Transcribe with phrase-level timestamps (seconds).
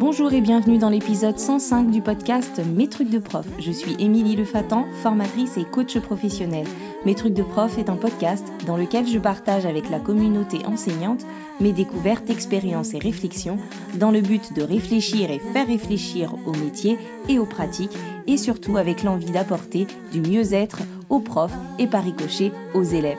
[0.00, 3.44] Bonjour et bienvenue dans l'épisode 105 du podcast Mes trucs de prof.
[3.58, 6.66] Je suis Émilie Lefatan, formatrice et coach professionnelle.
[7.04, 11.26] Mes trucs de prof est un podcast dans lequel je partage avec la communauté enseignante
[11.60, 13.58] mes découvertes, expériences et réflexions
[13.96, 16.96] dans le but de réfléchir et faire réfléchir au métier
[17.28, 20.78] et aux pratiques et surtout avec l'envie d'apporter du mieux-être
[21.10, 23.18] aux profs et par ricochet aux élèves.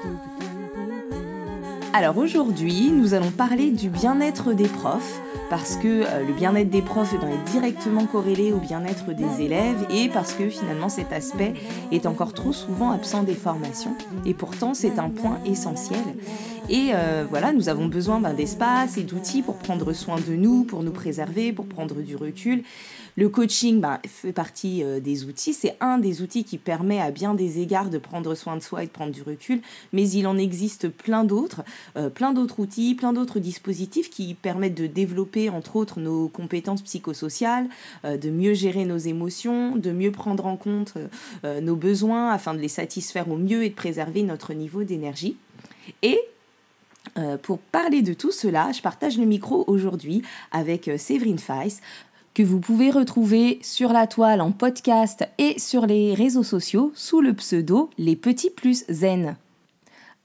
[1.93, 5.21] Alors aujourd'hui, nous allons parler du bien-être des profs
[5.51, 10.07] parce que euh, le bien-être des profs est directement corrélé au bien-être des élèves et
[10.07, 11.55] parce que finalement cet aspect
[11.91, 13.93] est encore trop souvent absent des formations.
[14.25, 15.99] Et pourtant c'est un point essentiel.
[16.69, 20.63] Et euh, voilà, nous avons besoin ben, d'espace et d'outils pour prendre soin de nous,
[20.63, 22.63] pour nous préserver, pour prendre du recul.
[23.17, 25.53] Le coaching ben, fait partie euh, des outils.
[25.53, 28.83] C'est un des outils qui permet à bien des égards de prendre soin de soi
[28.83, 29.61] et de prendre du recul.
[29.93, 31.63] Mais il en existe plein d'autres,
[32.15, 37.67] plein d'autres outils, plein d'autres dispositifs qui permettent de développer entre autres nos compétences psychosociales,
[38.05, 41.07] euh, de mieux gérer nos émotions, de mieux prendre en compte euh,
[41.45, 45.37] euh, nos besoins afin de les satisfaire au mieux et de préserver notre niveau d'énergie.
[46.01, 46.19] Et
[47.41, 51.81] pour parler de tout cela, je partage le micro aujourd'hui avec Séverine Feiss,
[52.33, 57.21] que vous pouvez retrouver sur la toile en podcast et sur les réseaux sociaux sous
[57.21, 59.35] le pseudo Les Petits Plus Zen.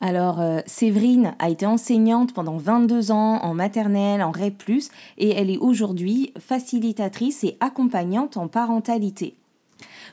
[0.01, 4.63] Alors, euh, Séverine a été enseignante pendant 22 ans en maternelle, en REP,
[5.17, 9.35] et elle est aujourd'hui facilitatrice et accompagnante en parentalité.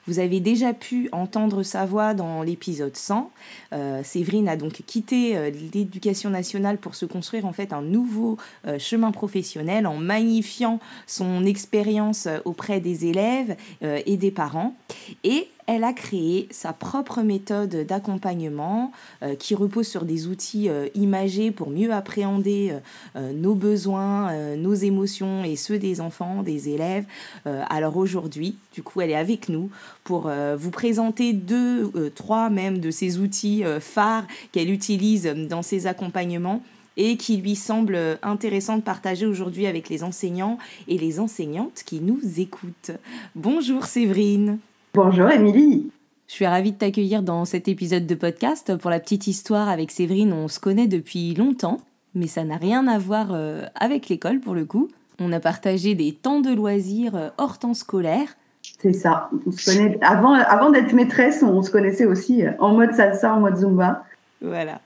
[0.07, 3.31] Vous avez déjà pu entendre sa voix dans l'épisode 100.
[3.73, 8.37] Euh, Séverine a donc quitté euh, l'éducation nationale pour se construire en fait un nouveau
[8.79, 14.75] chemin professionnel en magnifiant son expérience auprès des élèves et des parents.
[15.23, 20.87] Et elle a créé sa propre méthode d'accompagnement euh, qui repose sur des outils euh,
[20.95, 22.73] imagés pour mieux appréhender
[23.15, 27.05] euh, nos besoins, nos émotions et ceux des enfants, des élèves.
[27.45, 29.69] alors aujourd'hui, du coup, elle est avec nous
[30.03, 36.61] pour vous présenter deux, trois même de ces outils phares qu'elle utilise dans ses accompagnements
[36.97, 40.57] et qui lui semble intéressant de partager aujourd'hui avec les enseignants
[40.87, 42.91] et les enseignantes qui nous écoutent.
[43.35, 44.59] Bonjour Séverine.
[44.95, 45.89] Bonjour Émilie.
[46.27, 48.77] Je suis ravie de t'accueillir dans cet épisode de podcast.
[48.77, 51.79] Pour la petite histoire, avec Séverine, on se connaît depuis longtemps,
[52.13, 54.89] mais ça n'a rien à voir euh, avec l'école pour le coup.
[55.17, 58.35] On a partagé des temps de loisirs euh, hors temps scolaire.
[58.83, 59.31] C'est ça.
[59.47, 63.33] On se connaît avant, avant d'être maîtresse, on se connaissait aussi euh, en mode salsa,
[63.33, 64.03] en mode zumba.
[64.43, 64.79] Voilà.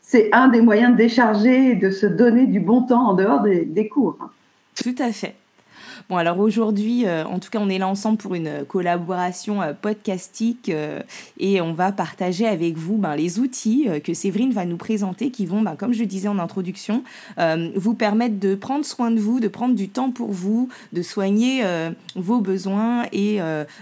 [0.00, 3.42] C'est un des moyens de décharger et de se donner du bon temps en dehors
[3.42, 4.16] des cours.
[4.74, 5.34] Tout à fait.
[6.10, 9.74] Bon, alors aujourd'hui, euh, en tout cas, on est là ensemble pour une collaboration euh,
[9.80, 10.98] podcastique euh,
[11.38, 15.46] et on va partager avec vous ben, les outils que Séverine va nous présenter qui
[15.46, 17.04] vont, ben, comme je disais en introduction,
[17.76, 21.62] vous permettre de prendre soin de vous, de prendre du temps pour vous, de soigner
[22.16, 23.38] vos besoins et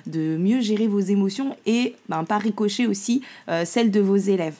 [0.07, 3.23] de mieux gérer vos émotions et ben, par ricochet aussi
[3.65, 4.57] celles de vos élèves.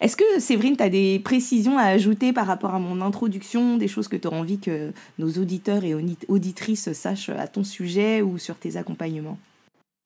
[0.00, 3.88] Est-ce que Séverine, tu as des précisions à ajouter par rapport à mon introduction, des
[3.88, 5.94] choses que tu auras envie que nos auditeurs et
[6.28, 9.38] auditrices sachent à ton sujet ou sur tes accompagnements?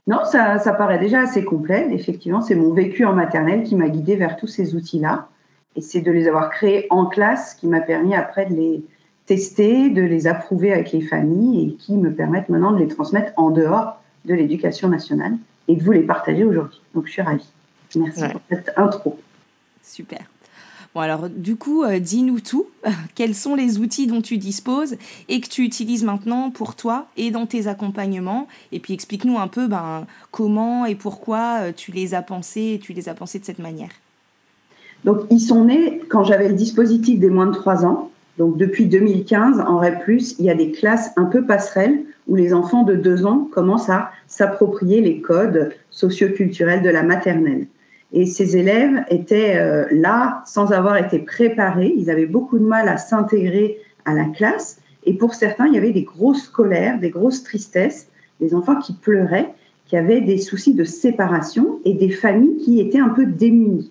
[0.06, 1.88] Non, ça, paraît déjà assez complet.
[1.92, 5.28] Effectivement, c'est mon vécu en maternelle qui m'a guidée vers tous ces outils-là.
[5.76, 8.82] Et c'est de les avoir créés en classe qui m'a permis après de les
[9.26, 13.32] tester, de les approuver avec les familles et qui me permettent maintenant de les transmettre
[13.36, 15.34] en dehors de l'éducation nationale
[15.68, 16.80] et de vous les partager aujourd'hui.
[16.94, 17.48] Donc, je suis ravie.
[17.94, 19.18] Merci pour cette intro.
[19.82, 20.20] Super.
[20.94, 22.66] Bon, alors, du coup, euh, dis-nous tout.
[23.14, 24.96] Quels sont les outils dont tu disposes
[25.28, 28.46] et que tu utilises maintenant pour toi et dans tes accompagnements?
[28.72, 32.78] Et puis, explique-nous un peu ben, comment et pourquoi euh, tu les as pensés et
[32.78, 33.90] tu les as pensés de cette manière.
[35.04, 38.10] Donc, ils sont nés quand j'avais le dispositif des moins de 3 ans.
[38.38, 42.52] Donc, depuis 2015, en REP, il y a des classes un peu passerelles où les
[42.52, 47.66] enfants de 2 ans commencent à s'approprier les codes socioculturels de la maternelle.
[48.12, 51.94] Et ces élèves étaient euh, là sans avoir été préparés.
[51.96, 54.80] Ils avaient beaucoup de mal à s'intégrer à la classe.
[55.04, 58.08] Et pour certains, il y avait des grosses colères, des grosses tristesses,
[58.40, 59.54] des enfants qui pleuraient,
[59.86, 63.90] qui avaient des soucis de séparation et des familles qui étaient un peu démunies.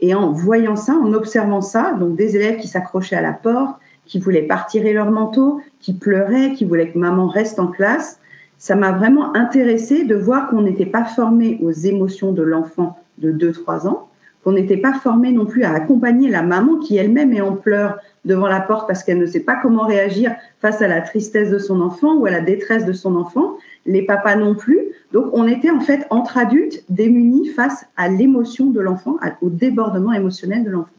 [0.00, 3.80] Et en voyant ça, en observant ça, donc des élèves qui s'accrochaient à la porte,
[4.04, 8.20] qui voulaient pas retirer leur manteau, qui pleuraient, qui voulaient que maman reste en classe,
[8.58, 13.32] ça m'a vraiment intéressé de voir qu'on n'était pas formé aux émotions de l'enfant de
[13.32, 14.08] 2-3 ans,
[14.44, 17.98] qu'on n'était pas formé non plus à accompagner la maman qui elle-même est en pleurs
[18.24, 21.58] devant la porte parce qu'elle ne sait pas comment réagir face à la tristesse de
[21.58, 24.78] son enfant ou à la détresse de son enfant, les papas non plus.
[25.12, 30.12] Donc on était en fait entre adultes démunis face à l'émotion de l'enfant, au débordement
[30.12, 30.90] émotionnel de l'enfant.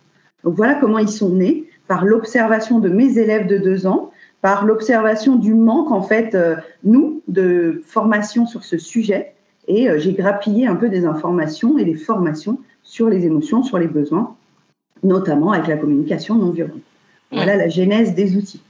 [0.43, 4.11] Donc voilà comment ils sont nés, par l'observation de mes élèves de 2 ans,
[4.41, 9.33] par l'observation du manque, en fait, euh, nous, de formation sur ce sujet.
[9.67, 13.77] Et euh, j'ai grappillé un peu des informations et des formations sur les émotions, sur
[13.77, 14.35] les besoins,
[15.03, 16.81] notamment avec la communication non violente.
[17.31, 18.61] Voilà la genèse des outils.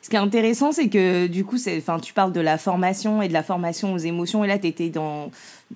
[0.00, 3.28] Ce qui est intéressant, c'est que du coup, enfin, tu parles de la formation et
[3.28, 5.30] de la formation aux émotions, et là, tu étais dans,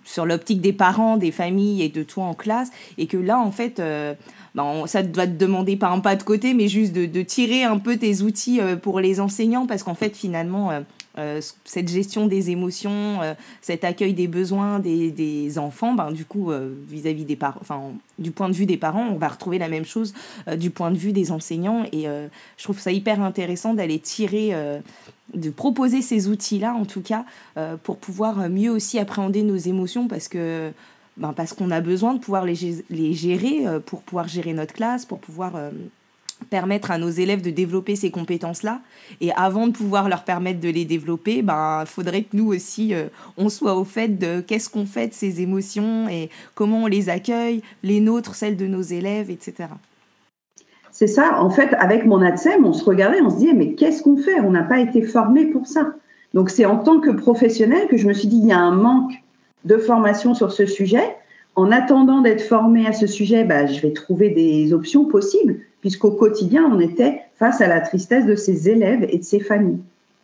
[0.05, 3.51] sur l'optique des parents, des familles et de toi en classe, et que là, en
[3.51, 4.15] fait, euh,
[4.55, 7.65] ben, ça doit te demander pas un pas de côté, mais juste de, de tirer
[7.65, 10.81] un peu tes outils euh, pour les enseignants, parce qu'en fait, finalement, euh,
[11.19, 16.53] euh, cette gestion des émotions, euh, cet accueil des besoins des, enfants, ben, du coup,
[16.53, 17.81] euh, vis-à-vis des parents, enfin,
[18.19, 20.15] du point de vue des parents, on va retrouver la même chose
[20.57, 21.85] du point de vue des enseignants.
[21.93, 22.07] Et
[22.57, 24.53] je trouve ça hyper intéressant d'aller tirer,
[25.35, 27.25] de proposer ces outils-là, en tout cas,
[27.83, 30.73] pour pouvoir mieux aussi appréhender nos émotions, parce que
[31.17, 35.05] ben, parce qu'on a besoin de pouvoir les, les gérer pour pouvoir gérer notre classe,
[35.05, 35.53] pour pouvoir
[36.51, 38.81] permettre à nos élèves de développer ces compétences-là.
[39.21, 43.05] Et avant de pouvoir leur permettre de les développer, ben, faudrait que nous aussi, euh,
[43.37, 47.09] on soit au fait de qu'est-ce qu'on fait de ces émotions et comment on les
[47.09, 49.69] accueille, les nôtres, celles de nos élèves, etc.
[50.91, 54.03] C'est ça, en fait, avec mon ADSEM, on se regardait, on se disait, mais qu'est-ce
[54.03, 54.41] qu'on fait?
[54.41, 55.93] On n'a pas été formé pour ça.
[56.35, 58.75] Donc c'est en tant que professionnel que je me suis dit, il y a un
[58.75, 59.13] manque
[59.65, 61.17] de formation sur ce sujet.
[61.57, 66.11] En attendant d'être formé à ce sujet, bah, je vais trouver des options possibles puisqu'au
[66.11, 69.81] quotidien, on était face à la tristesse de ses élèves et de ses familles.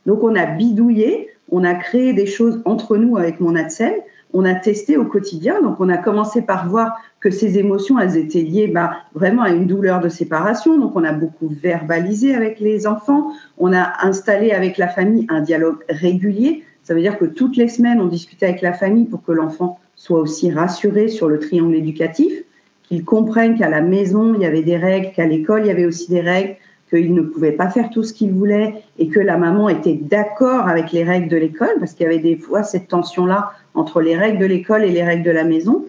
[0.07, 3.95] Donc on a bidouillé, on a créé des choses entre nous avec mon ADSEM,
[4.33, 8.17] on a testé au quotidien, donc on a commencé par voir que ces émotions, elles
[8.17, 12.59] étaient liées bah, vraiment à une douleur de séparation, donc on a beaucoup verbalisé avec
[12.59, 17.25] les enfants, on a installé avec la famille un dialogue régulier, ça veut dire que
[17.25, 21.29] toutes les semaines, on discutait avec la famille pour que l'enfant soit aussi rassuré sur
[21.29, 22.43] le triangle éducatif
[22.89, 25.87] qu'ils comprennent qu'à la maison, il y avait des règles, qu'à l'école, il y avait
[25.87, 26.57] aussi des règles,
[26.91, 30.69] qu'ils ne pouvaient pas faire tout ce qu'ils voulaient et que la maman était d'accord
[30.69, 34.17] avec les règles de l'école, parce qu'il y avait des fois cette tension-là entre les
[34.17, 35.85] règles de l'école et les règles de la maison.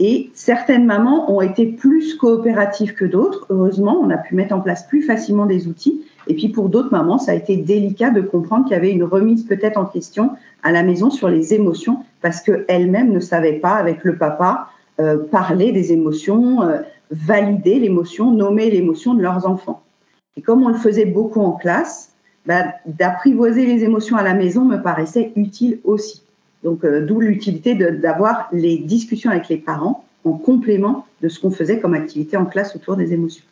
[0.00, 3.46] Et certaines mamans ont été plus coopératives que d'autres.
[3.48, 6.02] Heureusement, on a pu mettre en place plus facilement des outils.
[6.26, 9.04] Et puis pour d'autres mamans, ça a été délicat de comprendre qu'il y avait une
[9.04, 10.30] remise peut-être en question
[10.62, 14.68] à la maison sur les émotions parce qu'elles-mêmes ne savaient pas avec le papa
[15.00, 16.78] euh, parler des émotions, euh,
[17.10, 19.82] valider l'émotion, nommer l'émotion de leurs enfants.
[20.36, 22.12] Et comme on le faisait beaucoup en classe,
[22.46, 26.22] bah, d'apprivoiser les émotions à la maison me paraissait utile aussi.
[26.62, 31.50] Donc, euh, d'où l'utilité d'avoir les discussions avec les parents en complément de ce qu'on
[31.50, 33.44] faisait comme activité en classe autour des émotions.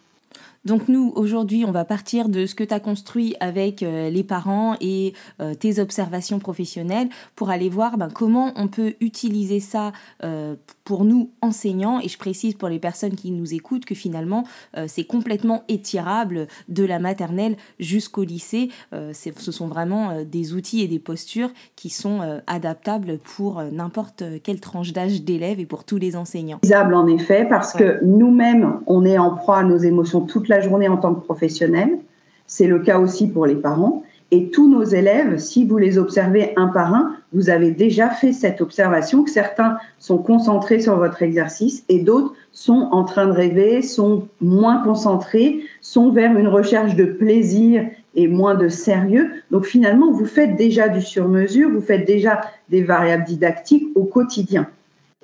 [0.65, 4.23] Donc nous, aujourd'hui, on va partir de ce que tu as construit avec euh, les
[4.23, 9.91] parents et euh, tes observations professionnelles pour aller voir ben, comment on peut utiliser ça
[10.23, 10.55] euh,
[10.85, 11.99] pour nous enseignants.
[12.01, 14.45] Et je précise pour les personnes qui nous écoutent que finalement,
[14.87, 18.71] c'est complètement étirable de la maternelle jusqu'au lycée.
[18.91, 24.93] ce sont vraiment des outils et des postures qui sont adaptables pour n'importe quelle tranche
[24.93, 26.61] d'âge d'élèves et pour tous les enseignants.
[26.65, 30.89] En effet, parce que nous-mêmes, on est en proie à nos émotions toute la journée
[30.89, 31.99] en tant que professionnel.
[32.47, 34.03] C'est le cas aussi pour les parents.
[34.31, 38.33] Et tous nos élèves, si vous les observez un par un, vous avez déjà fait
[38.33, 43.33] cette observation que certains sont concentrés sur votre exercice et d'autres sont en train de
[43.33, 47.85] rêver, sont moins concentrés, sont vers une recherche de plaisir
[48.15, 49.31] et moins de sérieux.
[49.51, 52.41] Donc finalement, vous faites déjà du sur-mesure, vous faites déjà
[52.71, 54.67] des variables didactiques au quotidien.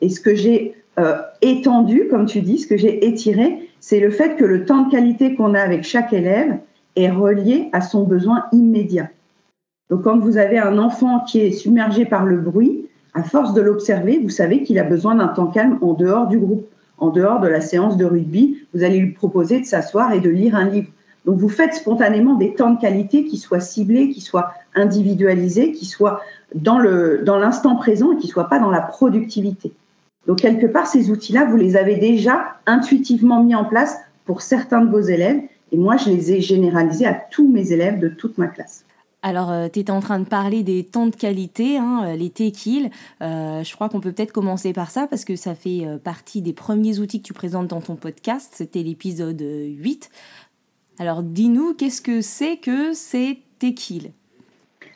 [0.00, 4.10] Et ce que j'ai euh, étendu, comme tu dis, ce que j'ai étiré, c'est le
[4.10, 6.58] fait que le temps de qualité qu'on a avec chaque élève
[6.96, 9.08] est relié à son besoin immédiat.
[9.90, 13.62] Donc quand vous avez un enfant qui est submergé par le bruit, à force de
[13.62, 16.66] l'observer, vous savez qu'il a besoin d'un temps calme en dehors du groupe,
[16.98, 18.58] en dehors de la séance de rugby.
[18.74, 20.88] Vous allez lui proposer de s'asseoir et de lire un livre.
[21.24, 25.84] Donc vous faites spontanément des temps de qualité qui soient ciblés, qui soient individualisés, qui
[25.84, 26.20] soient
[26.54, 29.72] dans l'instant dans présent et qui ne soient pas dans la productivité.
[30.28, 34.82] Donc, quelque part, ces outils-là, vous les avez déjà intuitivement mis en place pour certains
[34.82, 35.40] de vos élèves.
[35.72, 38.84] Et moi, je les ai généralisés à tous mes élèves de toute ma classe.
[39.22, 42.28] Alors, euh, tu étais en train de parler des temps de qualité, hein, euh, les
[42.28, 42.90] T-Kills.
[43.22, 46.52] Euh, je crois qu'on peut peut-être commencer par ça parce que ça fait partie des
[46.52, 48.50] premiers outils que tu présentes dans ton podcast.
[48.54, 50.10] C'était l'épisode 8.
[50.98, 54.12] Alors, dis-nous, qu'est-ce que c'est que ces T-Kills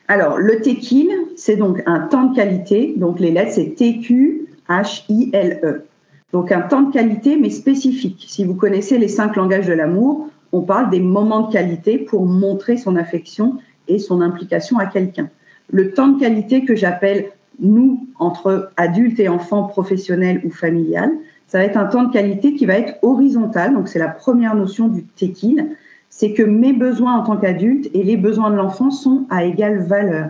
[0.07, 2.93] Alors, le T-Kill, c'est donc un temps de qualité.
[2.95, 5.85] Donc, les lettres, c'est TQ, H-I-L-E.
[6.31, 8.25] Donc un temps de qualité, mais spécifique.
[8.27, 12.25] Si vous connaissez les cinq langages de l'amour, on parle des moments de qualité pour
[12.25, 15.29] montrer son affection et son implication à quelqu'un.
[15.71, 21.11] Le temps de qualité que j'appelle nous, entre adultes et enfants professionnels ou familial,
[21.47, 23.73] ça va être un temps de qualité qui va être horizontal.
[23.73, 25.75] Donc c'est la première notion du TEKIL.
[26.09, 29.79] c'est que mes besoins en tant qu'adulte et les besoins de l'enfant sont à égale
[29.79, 30.29] valeur.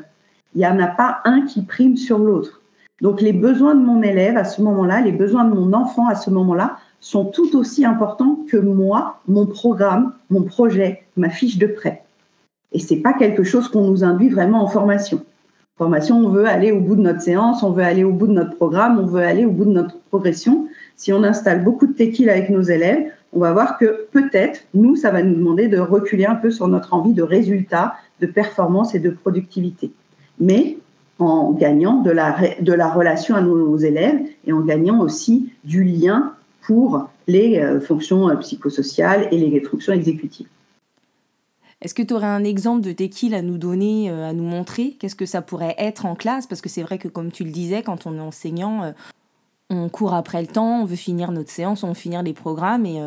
[0.56, 2.62] Il n'y en a pas un qui prime sur l'autre.
[3.03, 6.15] Donc les besoins de mon élève à ce moment-là, les besoins de mon enfant à
[6.15, 11.67] ce moment-là sont tout aussi importants que moi, mon programme, mon projet, ma fiche de
[11.67, 12.03] prêt.
[12.72, 15.19] Et c'est pas quelque chose qu'on nous induit vraiment en formation.
[15.77, 18.31] Formation, on veut aller au bout de notre séance, on veut aller au bout de
[18.31, 20.69] notre programme, on veut aller au bout de notre progression.
[20.95, 24.95] Si on installe beaucoup de tequila avec nos élèves, on va voir que peut-être, nous,
[24.95, 28.95] ça va nous demander de reculer un peu sur notre envie de résultat, de performance
[28.95, 29.91] et de productivité.
[30.39, 30.77] Mais
[31.20, 35.84] en gagnant de la, de la relation à nos, élèves et en gagnant aussi du
[35.84, 40.48] lien pour les euh, fonctions euh, psychosociales et les fonctions exécutives.
[41.82, 44.96] Est-ce que tu aurais un exemple de tequila à nous donner, euh, à nous montrer?
[45.00, 46.48] Qu'est-ce que ça pourrait être en classe?
[46.48, 48.93] Parce que c'est vrai que comme tu le disais, quand on est enseignant,
[49.70, 52.86] on court après le temps, on veut finir notre séance, on veut finir les programmes.
[52.86, 53.01] Et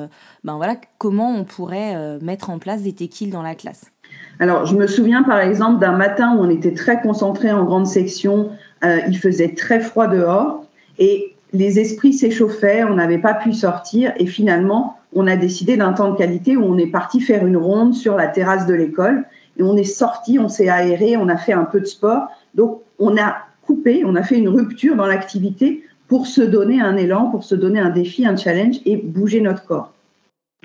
[0.45, 3.91] ben voilà, comment on pourrait mettre en place des tequiles dans la classe?
[4.39, 7.87] Alors, je me souviens par exemple d'un matin où on était très concentré en grande
[7.87, 8.51] section,
[8.85, 10.65] euh, il faisait très froid dehors
[10.99, 15.93] et les esprits s'échauffaient, on n'avait pas pu sortir et finalement, on a décidé d'un
[15.93, 19.25] temps de qualité où on est parti faire une ronde sur la terrasse de l'école
[19.59, 22.27] et on est sorti, on s'est aéré, on a fait un peu de sport.
[22.55, 26.97] Donc, on a coupé, on a fait une rupture dans l'activité pour se donner un
[26.97, 29.93] élan, pour se donner un défi, un challenge et bouger notre corps.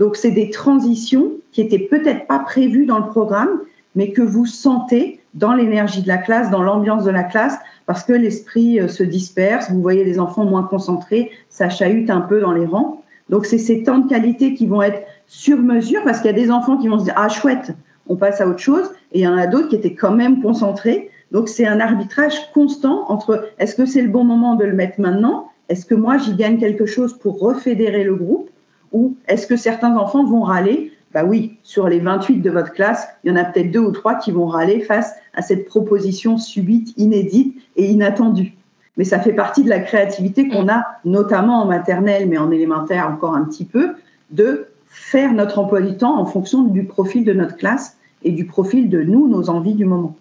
[0.02, 3.60] Donc, c'est des transitions qui étaient peut-être pas prévues dans le programme,
[3.94, 7.56] mais que vous sentez dans l'énergie de la classe, dans l'ambiance de la classe,
[7.86, 9.70] parce que l'esprit euh, se disperse.
[9.70, 13.04] Vous voyez les enfants moins concentrés, ça chahute un peu dans les rangs.
[13.30, 16.42] Donc, c'est ces temps de qualité qui vont être sur mesure, parce qu'il y a
[16.42, 17.72] des enfants qui vont se dire ah chouette,
[18.08, 20.42] on passe à autre chose, et il y en a d'autres qui étaient quand même
[20.42, 21.12] concentrés.
[21.32, 25.00] Donc, c'est un arbitrage constant entre est-ce que c'est le bon moment de le mettre
[25.00, 28.50] maintenant, est-ce que moi j'y gagne quelque chose pour refédérer le groupe,
[28.92, 33.08] ou est-ce que certains enfants vont râler Bah oui, sur les 28 de votre classe,
[33.24, 36.38] il y en a peut-être deux ou trois qui vont râler face à cette proposition
[36.38, 38.54] subite, inédite et inattendue.
[38.98, 43.08] Mais ça fait partie de la créativité qu'on a, notamment en maternelle, mais en élémentaire
[43.08, 43.96] encore un petit peu,
[44.32, 48.46] de faire notre emploi du temps en fonction du profil de notre classe et du
[48.46, 50.16] profil de nous, nos envies du moment.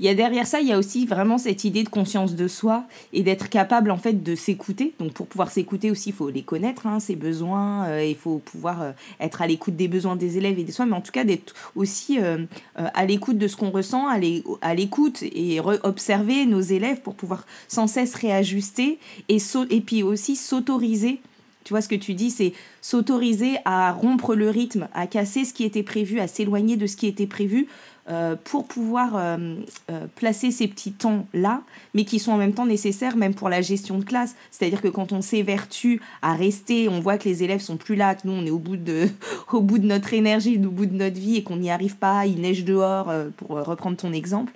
[0.00, 2.48] Il y a derrière ça, il y a aussi vraiment cette idée de conscience de
[2.48, 4.94] soi et d'être capable en fait de s'écouter.
[4.98, 7.86] Donc pour pouvoir s'écouter aussi, il faut les connaître, hein, ses besoins.
[7.86, 10.86] Euh, il faut pouvoir euh, être à l'écoute des besoins des élèves et des soins,
[10.86, 15.22] mais en tout cas d'être aussi euh, à l'écoute de ce qu'on ressent, à l'écoute
[15.22, 19.38] et observer nos élèves pour pouvoir sans cesse réajuster et,
[19.70, 21.20] et puis aussi s'autoriser
[21.68, 25.52] tu vois ce que tu dis, c'est s'autoriser à rompre le rythme, à casser ce
[25.52, 27.66] qui était prévu, à s'éloigner de ce qui était prévu
[28.10, 29.56] euh, pour pouvoir euh,
[29.90, 31.60] euh, placer ces petits temps-là,
[31.92, 34.34] mais qui sont en même temps nécessaires même pour la gestion de classe.
[34.50, 38.14] C'est-à-dire que quand on s'évertue à rester, on voit que les élèves sont plus là,
[38.14, 39.08] que nous on est au bout de,
[39.52, 42.24] au bout de notre énergie, au bout de notre vie et qu'on n'y arrive pas,
[42.24, 44.54] il neige dehors, pour reprendre ton exemple.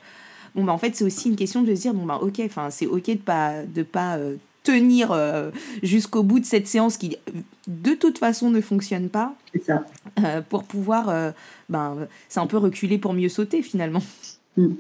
[0.55, 2.41] Bon, bah, en fait, c'est aussi une question de se dire, bon, bah, ok,
[2.71, 4.19] c'est ok de pas, de pas
[4.63, 5.51] tenir euh,
[5.83, 7.17] jusqu'au bout de cette séance qui
[7.67, 9.35] de toute façon ne fonctionne pas.
[9.65, 9.85] Ça.
[10.25, 11.31] Euh, pour pouvoir, euh,
[11.69, 11.97] ben,
[12.29, 14.03] c'est un peu reculer pour mieux sauter finalement.
[14.57, 14.75] Hmm.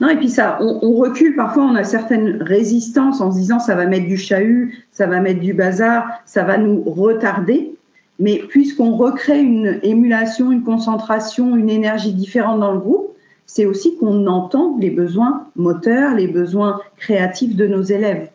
[0.00, 3.74] Non, et puis ça, on, recule, parfois on a certaines résistances en se disant ça
[3.74, 7.74] va mettre du chahut, ça va mettre du bazar, ça va nous retarder.
[8.18, 13.96] Mais puisqu'on recrée une émulation, une concentration, une énergie différente dans le groupe, c'est aussi
[13.96, 18.28] qu'on entend les besoins moteurs, les besoins créatifs de nos élèves.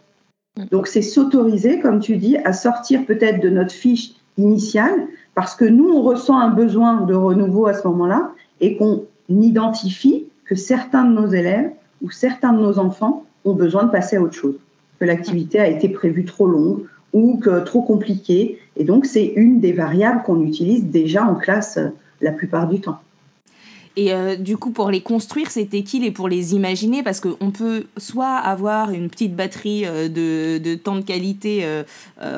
[0.58, 0.66] Mm.
[0.72, 5.66] Donc c'est s'autoriser, comme tu dis, à sortir peut-être de notre fiche initiale, parce que
[5.66, 11.06] nous, on ressent un besoin de renouveau à ce moment-là, et qu'on identifie que certains
[11.06, 14.56] de nos élèves ou certains de nos enfants ont besoin de passer à autre chose,
[15.00, 18.60] que l'activité a été prévue trop longue ou que trop compliquée.
[18.76, 21.90] Et donc c'est une des variables qu'on utilise déjà en classe euh,
[22.22, 23.00] la plupart du temps.
[23.98, 27.52] Et euh, du coup, pour les construire, ces tequiles et pour les imaginer, parce qu'on
[27.52, 31.84] peut soit avoir une petite batterie euh, de, de temps de qualité euh,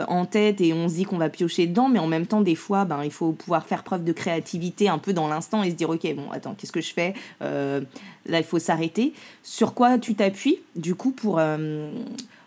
[0.08, 2.56] en tête et on se dit qu'on va piocher dedans, mais en même temps, des
[2.56, 5.76] fois, ben, il faut pouvoir faire preuve de créativité un peu dans l'instant et se
[5.76, 7.14] dire, OK, bon, attends, qu'est-ce que je fais?
[7.42, 9.14] Là, il faut s'arrêter.
[9.44, 11.42] Sur quoi tu t'appuies, du coup, pour,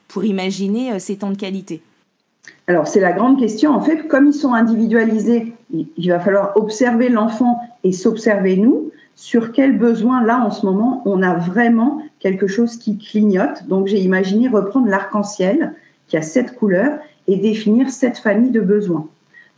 [0.09, 1.83] pour imaginer ces temps de qualité?
[2.67, 3.73] Alors, c'est la grande question.
[3.73, 9.51] En fait, comme ils sont individualisés, il va falloir observer l'enfant et s'observer nous sur
[9.51, 13.67] quels besoins, là, en ce moment, on a vraiment quelque chose qui clignote.
[13.67, 15.73] Donc, j'ai imaginé reprendre l'arc-en-ciel,
[16.07, 19.09] qui a sept couleurs, et définir sept familles de besoins.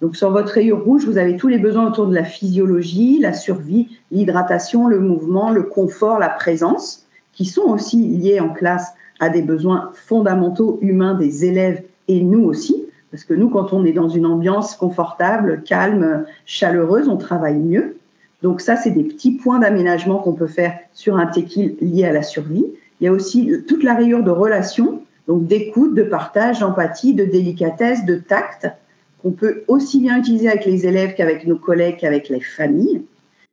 [0.00, 3.32] Donc, sur votre rayon rouge, vous avez tous les besoins autour de la physiologie, la
[3.32, 9.28] survie, l'hydratation, le mouvement, le confort, la présence, qui sont aussi liés en classe à
[9.28, 12.84] des besoins fondamentaux humains des élèves et nous aussi.
[13.10, 17.97] Parce que nous, quand on est dans une ambiance confortable, calme, chaleureuse, on travaille mieux.
[18.42, 22.12] Donc ça, c'est des petits points d'aménagement qu'on peut faire sur un tequil lié à
[22.12, 22.66] la survie.
[23.00, 27.24] Il y a aussi toute la rayure de relation, donc d'écoute, de partage, d'empathie, de
[27.24, 28.68] délicatesse, de tact,
[29.22, 33.02] qu'on peut aussi bien utiliser avec les élèves qu'avec nos collègues, qu'avec les familles.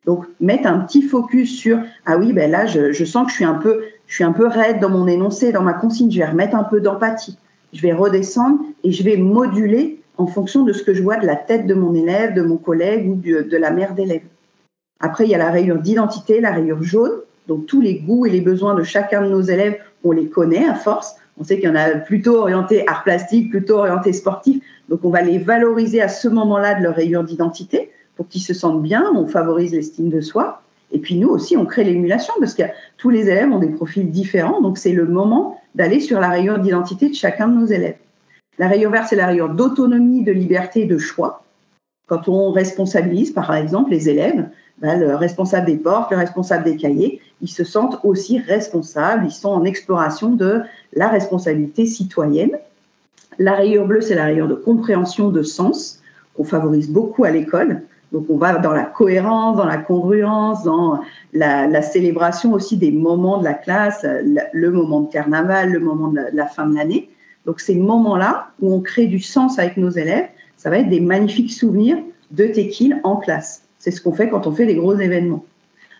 [0.05, 3.37] Donc mettre un petit focus sur ah oui ben là je, je, sens que je
[3.37, 6.19] suis un peu je suis un peu raide dans mon énoncé, dans ma consigne, je
[6.19, 7.39] vais remettre un peu d'empathie.
[7.73, 11.25] Je vais redescendre et je vais moduler en fonction de ce que je vois de
[11.25, 14.21] la tête de mon élève, de mon collègue ou de la mère d'élève.
[14.99, 17.11] Après, il y a la rayure d'identité, la rayure jaune.
[17.47, 20.67] Donc, tous les goûts et les besoins de chacun de nos élèves, on les connaît
[20.67, 21.15] à force.
[21.37, 24.63] On sait qu'il y en a plutôt orienté art plastique, plutôt orienté sportif.
[24.89, 28.53] Donc, on va les valoriser à ce moment-là de leur rayure d'identité pour qu'ils se
[28.53, 29.11] sentent bien.
[29.13, 30.61] On favorise l'estime de soi.
[30.91, 32.63] Et puis, nous aussi, on crée l'émulation parce que
[32.97, 34.61] tous les élèves ont des profils différents.
[34.61, 37.97] Donc, c'est le moment d'aller sur la rayure d'identité de chacun de nos élèves.
[38.57, 41.43] La rayure verte, c'est la rayure d'autonomie, de liberté de choix.
[42.07, 44.47] Quand on responsabilise, par exemple, les élèves,
[44.79, 49.31] ben, le responsable des portes, le responsable des cahiers, ils se sentent aussi responsables, ils
[49.31, 50.61] sont en exploration de
[50.93, 52.57] la responsabilité citoyenne.
[53.39, 56.01] La rayure bleue, c'est la rayure de compréhension de sens
[56.35, 57.81] qu'on favorise beaucoup à l'école.
[58.11, 61.01] Donc on va dans la cohérence, dans la congruence, dans
[61.33, 66.21] la, célébration aussi des moments de la classe, le, moment de carnaval, le moment de
[66.31, 67.09] la fin de l'année.
[67.45, 71.01] Donc ces moments-là où on crée du sens avec nos élèves, ça va être des
[71.01, 71.97] magnifiques souvenirs
[72.31, 73.64] de Tequil en classe.
[73.85, 75.45] C'est ce qu'on fait quand on fait des gros événements.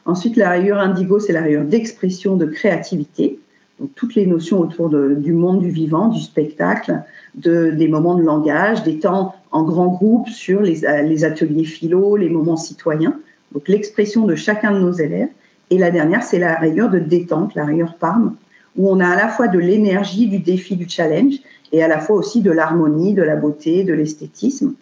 [0.06, 3.38] Ensuite, la rayure indigo, c'est la rayure d'expression, de créativité.
[3.80, 7.04] Donc, toutes les notions autour du monde du vivant, du spectacle,
[7.36, 12.15] de, des moments de langage, des temps en grand groupe sur les, les ateliers philo,
[12.15, 13.20] les moments citoyens.
[13.51, 15.30] Donc, l'expression de chacun de nos élèves.
[15.70, 18.36] Et la dernière, c'est la rayure de détente, la rayure Parme,
[18.77, 21.36] où on a à la fois de l'énergie, du défi, du challenge,
[21.72, 24.74] et à la fois aussi de l'harmonie, de la beauté, de l'esthétisme.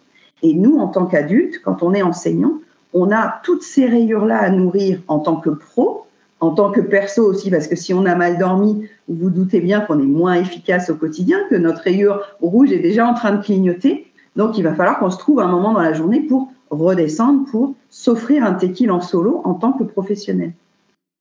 [0.41, 2.62] Et nous, en tant qu'adultes, quand on est enseignant,
[2.93, 6.05] on a toutes ces rayures-là à nourrir en tant que pro,
[6.39, 9.62] en tant que perso aussi, parce que si on a mal dormi, vous vous doutez
[9.62, 13.31] bien qu'on est moins efficace au quotidien, que notre rayure rouge est déjà en train
[13.31, 14.07] de clignoter.
[14.35, 17.75] Donc, il va falloir qu'on se trouve un moment dans la journée pour redescendre, pour
[17.89, 20.53] s'offrir un tequil en solo en tant que professionnel.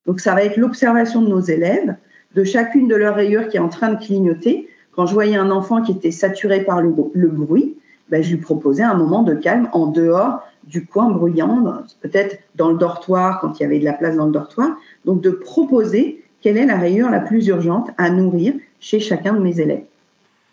[0.05, 1.95] Donc, ça va être l'observation de nos élèves,
[2.35, 4.67] de chacune de leurs rayures qui est en train de clignoter.
[4.91, 7.77] Quand je voyais un enfant qui était saturé par le, bruit,
[8.09, 12.69] ben, je lui proposais un moment de calme en dehors du coin bruyant, peut-être dans
[12.69, 14.75] le dortoir quand il y avait de la place dans le dortoir.
[15.05, 19.39] Donc, de proposer quelle est la rayure la plus urgente à nourrir chez chacun de
[19.39, 19.83] mes élèves.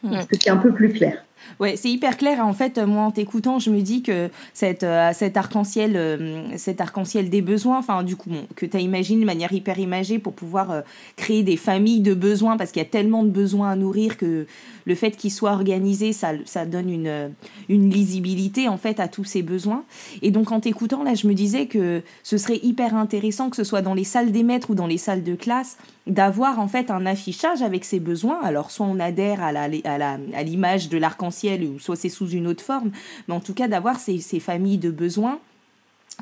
[0.03, 0.11] Hmm.
[0.11, 1.25] Parce que c'est un peu plus clair?
[1.59, 2.45] Ouais, c'est hyper clair.
[2.45, 6.81] En fait, moi, en t'écoutant, je me dis que cette, euh, cet arc-en-ciel, euh, cet
[6.81, 10.33] arc-en-ciel des besoins, enfin, du coup, que tu as imaginé de manière hyper imagée pour
[10.33, 10.81] pouvoir euh,
[11.17, 14.47] créer des familles de besoins, parce qu'il y a tellement de besoins à nourrir que
[14.87, 17.31] le fait qu'il soit organisé, ça, ça donne une,
[17.69, 19.85] une lisibilité, en fait, à tous ces besoins.
[20.23, 23.65] Et donc, en t'écoutant, là, je me disais que ce serait hyper intéressant, que ce
[23.65, 25.77] soit dans les salles des maîtres ou dans les salles de classe,
[26.07, 28.41] d'avoir en fait un affichage avec ses besoins.
[28.43, 32.29] Alors soit on adhère à l'image la, à l'image de l'arc-en-ciel ou soit c'est sous
[32.31, 32.91] une autre forme,
[33.29, 35.39] mais en tout cas d'avoir ces, ces, familles de besoins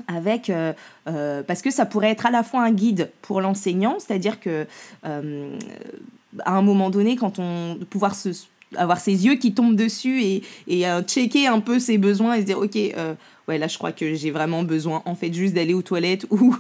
[0.07, 0.73] avec euh,
[1.09, 4.67] euh, parce que ça pourrait être à la fois un guide pour l'enseignant, c'est-à-dire que
[5.05, 5.59] euh,
[6.45, 8.31] à un moment donné, quand on pouvoir se
[8.77, 12.47] avoir ses yeux qui tombent dessus et, et checker un peu ses besoins et se
[12.47, 12.77] dire ok
[13.49, 16.55] ouais, là, je crois que j'ai vraiment besoin, en fait, juste d'aller aux toilettes ou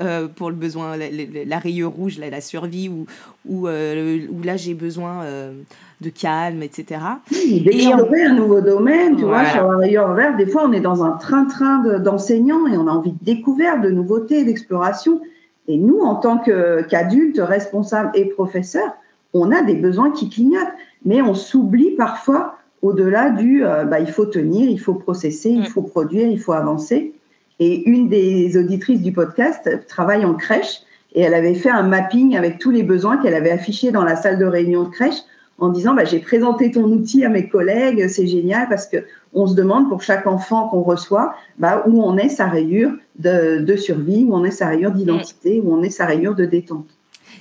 [0.00, 3.06] euh, pour le besoin, la, rayure rouge, la survie, ou,
[3.48, 5.52] ou, euh, là, j'ai besoin euh,
[6.00, 7.00] de calme, etc.
[7.30, 11.04] développer un nouveau domaine, tu vois, sur la rayure verte, des fois, on est dans
[11.04, 15.20] un train-train d'enseignants et on a envie de découverte, de nouveautés, d'exploration.
[15.68, 18.96] Et nous, en tant qu'adultes, responsables et professeurs,
[19.32, 24.08] on a des besoins qui clignotent, mais on s'oublie parfois au-delà du euh, bah, il
[24.08, 25.66] faut tenir, il faut processer, il mm.
[25.66, 27.14] faut produire, il faut avancer.
[27.60, 30.80] Et une des auditrices du podcast travaille en crèche
[31.14, 34.16] et elle avait fait un mapping avec tous les besoins qu'elle avait affichés dans la
[34.16, 35.20] salle de réunion de crèche
[35.58, 39.46] en disant bah, j'ai présenté ton outil à mes collègues, c'est génial parce que on
[39.46, 43.76] se demande pour chaque enfant qu'on reçoit bah, où on est sa rayure de, de
[43.76, 46.88] survie, où on est sa rayure d'identité, où on est sa rayure de détente.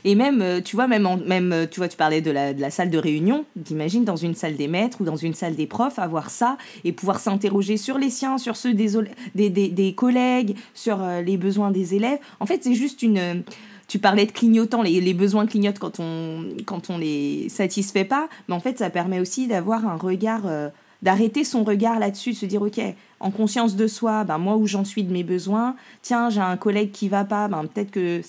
[0.03, 2.61] Et même, euh, tu vois, même, même euh, tu vois, tu parlais de la, de
[2.61, 3.45] la salle de réunion.
[3.63, 6.91] T'imagines dans une salle des maîtres ou dans une salle des profs, avoir ça et
[6.91, 8.97] pouvoir s'interroger sur les siens, sur ceux des,
[9.35, 12.19] des, des, collègues, sur euh, les besoins des élèves.
[12.39, 13.43] En fait, c'est juste une
[13.87, 18.29] tu parlais de clignotant, les, les, besoins clignotent quand on quand on les satisfait pas,
[18.47, 20.43] mais en fait ça permet aussi d'avoir un regard,
[21.01, 22.79] d'arrêter son regard là-dessus, de se dire ok,
[23.19, 26.55] en conscience de soi, ben moi où j'en suis de mes besoins, tiens j'ai un
[26.55, 28.21] collègue qui va pas, ben peut-être que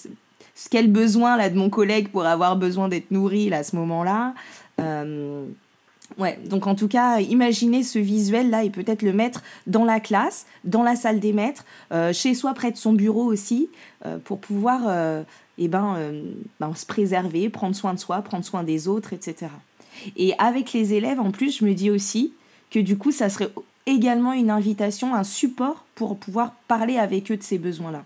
[0.71, 4.35] quel besoin là de mon collègue pour avoir besoin d'être nourri là, à ce moment-là.
[4.81, 5.47] Euh,
[6.19, 10.45] Ouais, donc en tout cas, imaginez ce visuel-là et peut-être le mettre dans la classe,
[10.63, 13.71] dans la salle des maîtres, euh, chez soi, près de son bureau aussi,
[14.05, 14.83] euh, pour pouvoir
[15.57, 15.97] eh ben,
[16.61, 19.47] ben, se préserver, prendre soin de soi, prendre soin des autres, etc.
[20.17, 22.35] Et avec les élèves, en plus, je me dis aussi
[22.71, 23.49] que du coup, ça serait
[23.87, 28.05] également une invitation, un support pour pouvoir parler avec eux de ces besoins-là.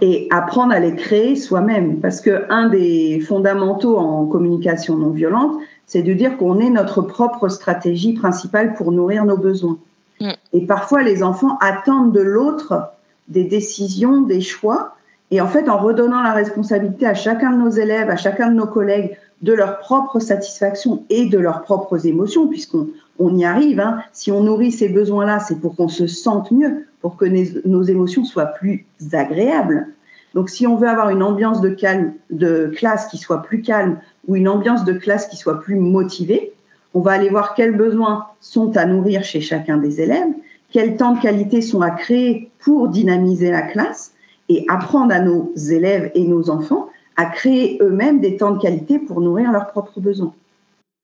[0.00, 5.56] Et apprendre à les créer soi-même, parce que un des fondamentaux en communication non violente,
[5.86, 9.78] c'est de dire qu'on est notre propre stratégie principale pour nourrir nos besoins.
[10.20, 10.30] Mm.
[10.54, 12.92] Et parfois, les enfants attendent de l'autre
[13.28, 14.96] des décisions, des choix.
[15.30, 18.54] Et en fait, en redonnant la responsabilité à chacun de nos élèves, à chacun de
[18.54, 23.80] nos collègues, de leur propre satisfaction et de leurs propres émotions, puisqu'on on y arrive.
[23.80, 23.98] Hein.
[24.12, 27.26] Si on nourrit ces besoins-là, c'est pour qu'on se sente mieux, pour que
[27.66, 29.88] nos émotions soient plus agréables.
[30.34, 33.98] Donc, si on veut avoir une ambiance de calme, de classe qui soit plus calme,
[34.26, 36.52] ou une ambiance de classe qui soit plus motivée,
[36.94, 40.32] on va aller voir quels besoins sont à nourrir chez chacun des élèves,
[40.70, 44.12] quels temps de qualité sont à créer pour dynamiser la classe
[44.48, 48.98] et apprendre à nos élèves et nos enfants à créer eux-mêmes des temps de qualité
[48.98, 50.32] pour nourrir leurs propres besoins.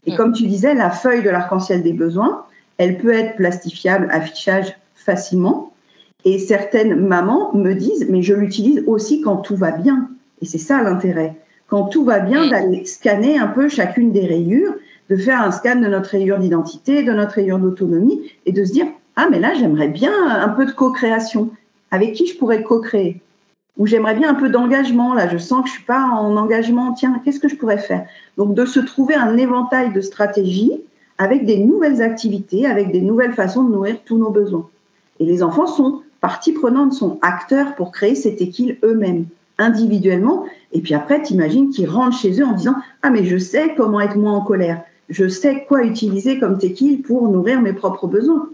[0.06, 2.44] Et comme tu disais, la feuille de l'arc-en-ciel des besoins,
[2.78, 5.72] elle peut être plastifiable, affichage facilement.
[6.24, 10.08] Et certaines mamans me disent, mais je l'utilise aussi quand tout va bien.
[10.42, 11.36] Et c'est ça l'intérêt.
[11.68, 14.74] Quand tout va bien, d'aller scanner un peu chacune des rayures,
[15.10, 18.72] de faire un scan de notre rayure d'identité, de notre rayure d'autonomie, et de se
[18.72, 21.50] dire, ah mais là j'aimerais bien un peu de co-création.
[21.90, 23.20] Avec qui je pourrais co-créer?
[23.78, 25.14] Ou j'aimerais bien un peu d'engagement.
[25.14, 26.92] Là, je sens que je suis pas en engagement.
[26.92, 28.04] Tiens, qu'est-ce que je pourrais faire?
[28.36, 30.72] Donc de se trouver un éventail de stratégies
[31.16, 34.68] avec des nouvelles activités, avec des nouvelles façons de nourrir tous nos besoins.
[35.20, 39.26] Et les enfants sont partie prenante, sont acteurs pour créer cet équilibre eux-mêmes,
[39.58, 40.44] individuellement.
[40.72, 44.00] Et puis après, t'imagines qu'ils rentrent chez eux en disant Ah, mais je sais comment
[44.00, 44.82] être moins en colère.
[45.08, 48.48] Je sais quoi utiliser comme tequil pour nourrir mes propres besoins.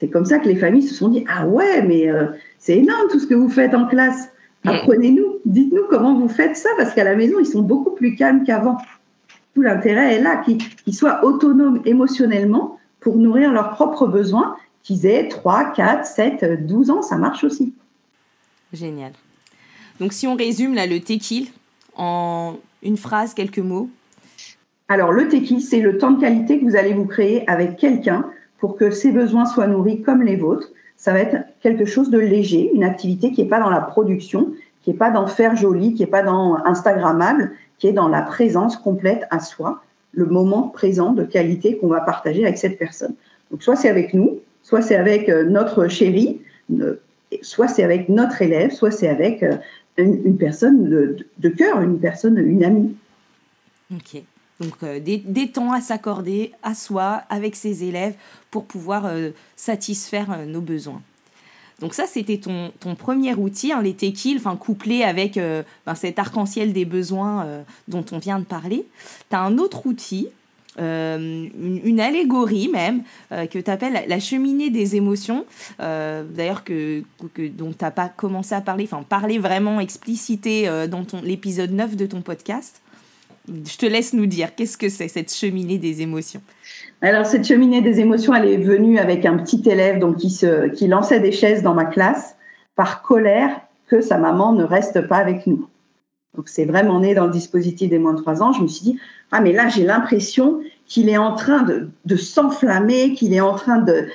[0.00, 2.26] C'est comme ça que les familles se sont dit Ah ouais, mais euh,
[2.58, 4.30] c'est énorme tout ce que vous faites en classe.
[4.64, 8.44] Apprenez-nous, dites-nous comment vous faites ça, parce qu'à la maison, ils sont beaucoup plus calmes
[8.44, 8.78] qu'avant.
[9.54, 15.28] Tout l'intérêt est là, qu'ils soient autonomes émotionnellement pour nourrir leurs propres besoins qu'ils aient
[15.28, 17.72] 3, 4, 7, 12 ans, ça marche aussi.
[18.72, 19.12] Génial.
[20.00, 21.48] Donc si on résume là le tequil
[21.96, 23.88] en une phrase, quelques mots.
[24.88, 28.26] Alors le tequil, c'est le temps de qualité que vous allez vous créer avec quelqu'un
[28.58, 30.68] pour que ses besoins soient nourris comme les vôtres.
[30.96, 34.52] Ça va être quelque chose de léger, une activité qui n'est pas dans la production,
[34.82, 38.22] qui n'est pas dans faire joli, qui n'est pas dans Instagrammable, qui est dans la
[38.22, 43.14] présence complète à soi, le moment présent de qualité qu'on va partager avec cette personne.
[43.50, 46.40] Donc soit c'est avec nous, soit c'est avec euh, notre chéri,
[47.42, 49.56] soit c'est avec notre élève, soit c'est avec euh,
[49.96, 52.94] une, personne de, cœur, une personne, une amie.
[53.92, 54.22] Ok.
[54.60, 58.14] Donc euh, des, temps à s'accorder à soi, avec ses élèves,
[58.50, 59.10] pour pouvoir
[59.56, 61.02] satisfaire nos besoins.
[61.80, 66.20] Donc ça, c'était ton, ton, premier outil, hein, les tequils, enfin couplé avec ben, cet
[66.20, 68.86] arc-en-ciel des besoins dont on vient de parler.
[69.30, 70.28] Tu as un autre outil
[70.80, 71.48] euh,
[71.84, 75.44] une, allégorie même euh, que tu appelles la cheminée des émotions,
[75.80, 77.02] euh, d'ailleurs que,
[77.34, 81.72] que, dont tu n'as pas commencé à parler, enfin parler vraiment explicité dans ton, l'épisode
[81.72, 82.80] 9 de ton podcast.
[83.48, 86.40] Je te laisse nous dire, qu'est-ce que c'est cette cheminée des émotions?
[87.02, 90.68] Alors cette cheminée des émotions, elle est venue avec un petit élève donc, qui, se,
[90.68, 92.36] qui lançait des chaises dans ma classe
[92.76, 95.68] par colère que sa maman ne reste pas avec nous.
[96.34, 98.52] Donc c'est vraiment né dans le dispositif des moins de 3 ans.
[98.52, 98.98] Je me suis dit,
[99.30, 103.78] ah mais là j'ai l'impression qu'il est en train de, s'enflammer, qu'il est en train
[103.78, 104.06] de,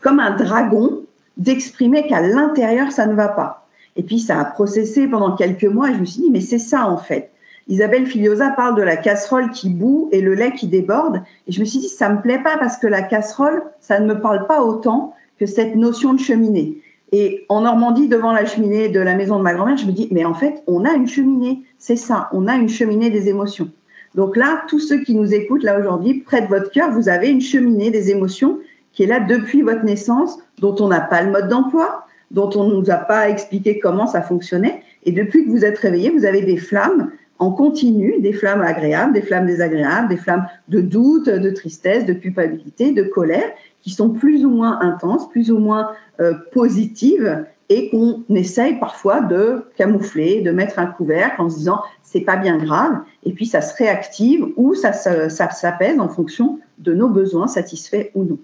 [0.00, 1.02] comme un dragon,
[1.36, 3.68] d'exprimer qu'à l'intérieur ça ne va pas.
[3.96, 6.58] Et puis ça a processé pendant quelques mois et je me suis dit, mais c'est
[6.58, 7.30] ça en fait.
[7.68, 11.22] Isabelle Filiosa parle de la casserole qui bout et le lait qui déborde.
[11.46, 14.12] Et je me suis dit, ça me plaît pas parce que la casserole, ça ne
[14.12, 16.79] me parle pas autant que cette notion de cheminée.
[17.12, 20.08] Et en Normandie, devant la cheminée de la maison de ma grand-mère, je me dis,
[20.10, 21.62] mais en fait, on a une cheminée.
[21.78, 23.70] C'est ça, on a une cheminée des émotions.
[24.14, 27.28] Donc là, tous ceux qui nous écoutent là aujourd'hui, près de votre cœur, vous avez
[27.28, 28.58] une cheminée des émotions
[28.92, 32.64] qui est là depuis votre naissance, dont on n'a pas le mode d'emploi, dont on
[32.64, 34.82] ne nous a pas expliqué comment ça fonctionnait.
[35.04, 37.10] Et depuis que vous êtes réveillé, vous avez des flammes
[37.40, 42.12] en continu, des flammes agréables, des flammes désagréables, des flammes de doute, de tristesse, de
[42.12, 43.50] culpabilité, de colère,
[43.80, 49.20] qui sont plus ou moins intenses, plus ou moins euh, positives et qu'on essaye parfois
[49.20, 53.46] de camoufler, de mettre un couvercle en se disant c'est pas bien grave, et puis
[53.46, 58.38] ça se réactive ou ça, s'apaise en fonction de nos besoins satisfaits ou non.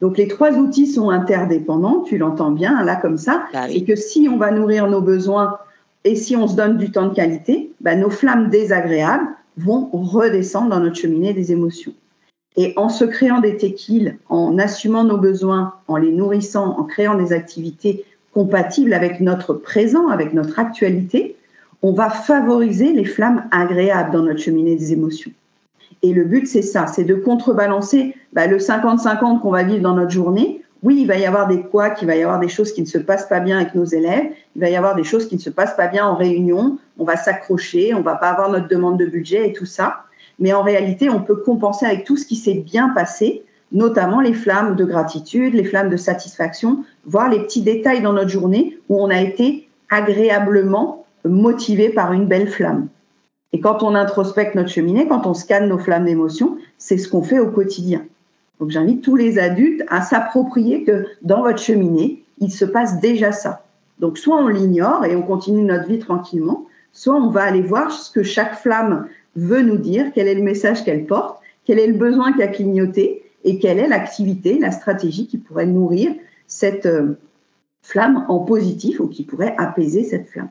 [0.00, 3.94] Donc les trois outils sont interdépendants, tu l'entends bien là comme ça, bah c'est que
[3.94, 5.58] si on va nourrir nos besoins
[6.06, 10.70] et si on se donne du temps de qualité, bah, nos flammes désagréables vont redescendre
[10.70, 11.92] dans notre cheminée des émotions.
[12.56, 17.16] Et en se créant des tequiles, en assumant nos besoins, en les nourrissant, en créant
[17.16, 21.34] des activités compatibles avec notre présent, avec notre actualité,
[21.82, 25.32] on va favoriser les flammes agréables dans notre cheminée des émotions.
[26.02, 29.96] Et le but, c'est ça, c'est de contrebalancer bah, le 50-50 qu'on va vivre dans
[29.96, 30.62] notre journée.
[30.82, 32.86] Oui, il va y avoir des couacs, il va y avoir des choses qui ne
[32.86, 35.40] se passent pas bien avec nos élèves, il va y avoir des choses qui ne
[35.40, 38.98] se passent pas bien en réunion, on va s'accrocher, on va pas avoir notre demande
[38.98, 40.04] de budget et tout ça.
[40.38, 44.34] Mais en réalité, on peut compenser avec tout ce qui s'est bien passé, notamment les
[44.34, 49.02] flammes de gratitude, les flammes de satisfaction, voir les petits détails dans notre journée où
[49.02, 52.88] on a été agréablement motivé par une belle flamme.
[53.52, 57.22] Et quand on introspecte notre cheminée, quand on scanne nos flammes d'émotion, c'est ce qu'on
[57.22, 58.04] fait au quotidien.
[58.60, 63.32] Donc j'invite tous les adultes à s'approprier que dans votre cheminée, il se passe déjà
[63.32, 63.64] ça.
[63.98, 67.90] Donc soit on l'ignore et on continue notre vie tranquillement, soit on va aller voir
[67.90, 71.86] ce que chaque flamme veut nous dire, quel est le message qu'elle porte, quel est
[71.86, 76.12] le besoin qu'a clignoté et quelle est l'activité, la stratégie qui pourrait nourrir
[76.46, 77.18] cette euh,
[77.82, 80.48] flamme en positif ou qui pourrait apaiser cette flamme.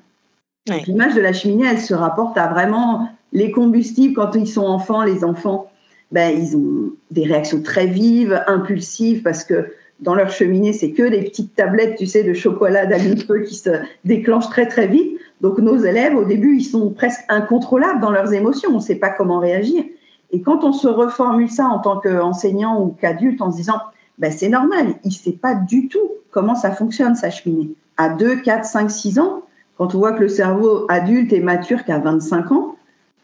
[0.87, 5.03] L'image de la cheminée, elle se rapporte à vraiment les combustibles quand ils sont enfants.
[5.03, 5.69] Les enfants,
[6.11, 11.03] ben, ils ont des réactions très vives, impulsives, parce que dans leur cheminée, c'est que
[11.03, 13.69] des petites tablettes, tu sais, de chocolat d'allume-feu qui se
[14.03, 15.17] déclenchent très très vite.
[15.41, 18.71] Donc nos élèves, au début, ils sont presque incontrôlables dans leurs émotions.
[18.71, 19.83] On ne sait pas comment réagir.
[20.31, 23.79] Et quand on se reformule ça en tant qu'enseignant ou qu'adulte en se disant,
[24.17, 27.71] ben, c'est normal, il ne sait pas du tout comment ça fonctionne, sa cheminée.
[27.97, 29.43] À 2, 4, 5, 6 ans,
[29.77, 32.74] quand on voit que le cerveau adulte est mature qu'à 25 ans,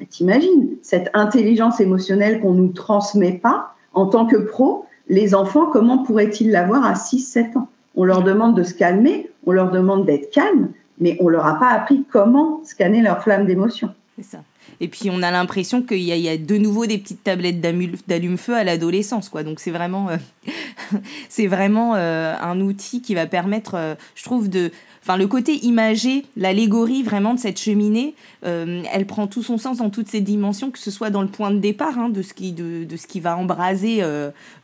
[0.06, 5.66] t'imagines, cette intelligence émotionnelle qu'on ne nous transmet pas en tant que pro, les enfants,
[5.66, 7.68] comment pourraient-ils l'avoir à 6-7 ans?
[7.96, 11.60] On leur demande de se calmer, on leur demande d'être calme, mais on leur a
[11.60, 13.90] pas appris comment scanner leur flamme d'émotion.
[14.18, 14.40] C'est ça.
[14.82, 18.64] Et puis on a l'impression qu'il y, a de nouveau des petites tablettes d'allume-feu à
[18.64, 19.44] l'adolescence, quoi.
[19.44, 20.18] Donc c'est vraiment, euh,
[21.30, 24.72] c'est vraiment euh, un outil qui va permettre, euh, je trouve, de
[25.04, 29.90] Enfin, le côté imagé, l'allégorie vraiment de cette cheminée, elle prend tout son sens dans
[29.90, 32.52] toutes ses dimensions, que ce soit dans le point de départ hein, de, ce qui,
[32.52, 34.04] de, ce qui va embraser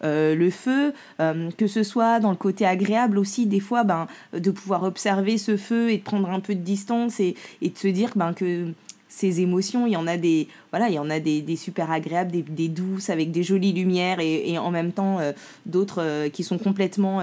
[0.04, 4.84] le feu, que ce soit dans le côté agréable aussi, des fois, ben, de pouvoir
[4.84, 8.34] observer ce feu et de prendre un peu de distance et, de se dire ben,
[8.34, 8.68] que
[9.10, 12.32] ces émotions, il y en a des, voilà, il y en a des, super agréables,
[12.32, 15.20] des, douces avec des jolies lumières et, en même temps
[15.66, 17.22] d'autres qui sont complètement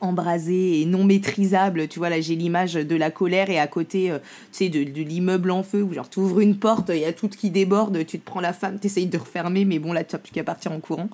[0.00, 1.88] embrasé et non maîtrisable.
[1.88, 4.18] Tu vois, là, j'ai l'image de la colère et à côté, euh,
[4.52, 7.12] tu sais, de, l'immeuble en feu où, genre, tu ouvres une porte, il y a
[7.12, 10.04] tout qui déborde, tu te prends la femme, tu essayes de refermer, mais bon, là,
[10.04, 11.08] tu n'as plus qu'à partir en courant.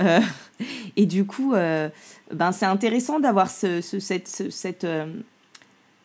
[0.00, 0.20] Euh,
[0.96, 1.88] et du coup, euh,
[2.32, 4.86] ben, c'est intéressant d'avoir ce, cette, cette,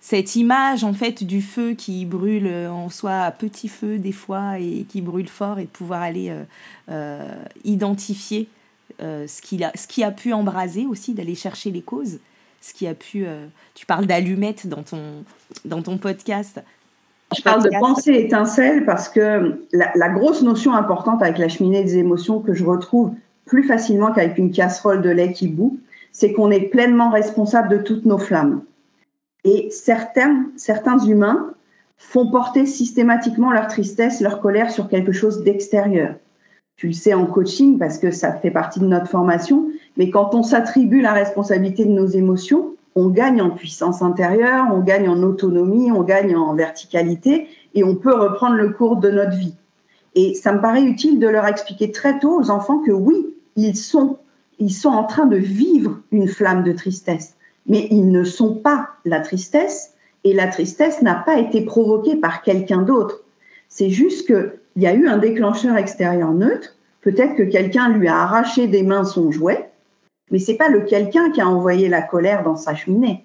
[0.08, 4.60] cette image, en fait, du feu qui brûle en soi à petit feu, des fois,
[4.60, 6.32] et qui brûle fort, et de pouvoir aller
[7.64, 8.48] identifier
[9.02, 12.20] euh, ce, qui a, ce qui a pu embraser aussi, d'aller chercher les causes,
[12.62, 13.26] ce qui a pu...
[13.26, 15.24] Euh, tu parles d'allumettes dans ton,
[15.66, 16.64] dans ton podcast.
[17.36, 21.84] Je parle de pensée étincelle parce que la, la, grosse notion importante avec la cheminée
[21.84, 23.12] des émotions que je retrouve
[23.46, 25.78] plus facilement qu'avec une casserole de lait qui bout,
[26.12, 28.62] c'est qu'on est pleinement responsable de toutes nos flammes.
[29.46, 30.50] Et certains,
[31.08, 31.54] humains
[31.98, 36.16] font porter systématiquement leur tristesse, leur colère sur quelque chose d'extérieur
[36.78, 40.36] tu le sais en coaching parce que ça fait partie de notre formation, mais quand
[40.36, 45.22] on s'attribue la responsabilité de nos émotions, on gagne en puissance intérieure, on gagne en
[45.24, 49.56] autonomie, on gagne en verticalité et on peut reprendre le cours de notre vie.
[50.16, 53.76] Et ça me paraît utile de leur expliquer très tôt aux enfants que oui, ils
[53.76, 54.18] sont,
[54.60, 57.35] ils sont en train de vivre une flamme de tristesse,
[57.68, 62.42] mais ils ne sont pas la tristesse et la tristesse n'a pas été provoquée par
[62.42, 63.24] quelqu'un d'autre.
[63.70, 66.76] C'est juste que il y a eu un déclencheur extérieur neutre.
[67.02, 69.70] Peut-être que quelqu'un lui a arraché des mains son jouet,
[70.32, 73.24] mais c'est pas le quelqu'un qui a envoyé la colère dans sa cheminée.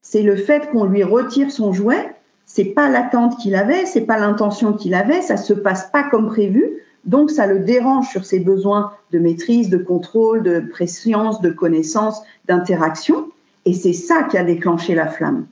[0.00, 2.14] C'est le fait qu'on lui retire son jouet.
[2.44, 6.26] C'est pas l'attente qu'il avait, c'est pas l'intention qu'il avait, ça se passe pas comme
[6.26, 6.82] prévu.
[7.04, 12.22] Donc ça le dérange sur ses besoins de maîtrise, de contrôle, de préscience, de connaissance,
[12.46, 13.31] d'interaction.
[13.64, 15.46] Et c'est ça qui a déclenché la flamme.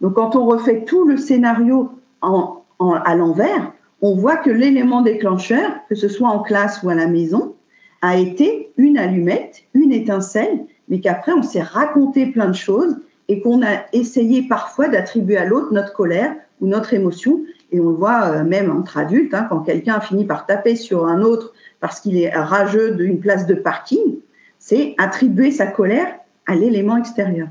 [0.00, 1.90] Donc quand on refait tout le scénario
[2.22, 7.08] à l'envers, on voit que l'élément déclencheur, que ce soit en classe ou à la
[7.08, 7.54] maison,
[8.00, 13.40] a été une allumette, une étincelle, mais qu'après on s'est raconté plein de choses et
[13.40, 17.42] qu'on a essayé parfois d'attribuer à l'autre notre colère ou notre émotion.
[17.72, 20.76] Et on le voit euh, même entre adultes, hein, quand quelqu'un a fini par taper
[20.76, 24.20] sur un autre parce qu'il est rageux d'une place de parking,
[24.58, 26.17] c'est attribuer sa colère
[26.48, 27.48] à l'élément extérieur.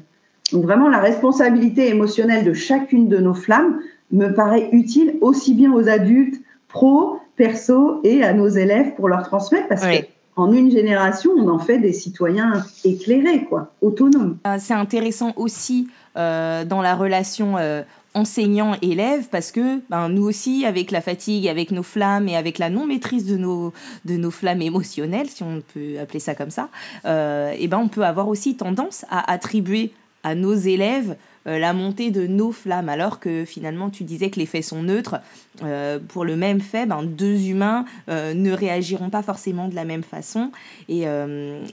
[0.52, 3.80] Donc vraiment la responsabilité émotionnelle de chacune de nos flammes
[4.12, 9.24] me paraît utile aussi bien aux adultes, pro, perso et à nos élèves pour leur
[9.24, 10.06] transmettre parce que
[10.38, 14.38] en une génération, on en fait des citoyens éclairés, quoi, autonomes.
[14.46, 17.82] Euh, c'est intéressant aussi euh, dans la relation euh,
[18.18, 22.70] enseignant-élève parce que ben, nous aussi, avec la fatigue, avec nos flammes et avec la
[22.70, 23.74] non-maîtrise de nos,
[24.06, 26.70] de nos flammes émotionnelles, si on peut appeler ça comme ça,
[27.06, 31.16] et ben, on peut avoir aussi tendance à attribuer à nos élèves
[31.48, 34.84] euh, la montée de nos flammes, alors que finalement tu disais que les faits sont
[34.84, 35.16] neutres.
[35.64, 39.86] Euh, pour le même fait, ben, deux humains euh, ne réagiront pas forcément de la
[39.86, 40.52] même façon.
[40.90, 41.06] Et,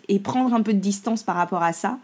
[0.09, 1.99] et prendre un peu de distance par rapport à ça,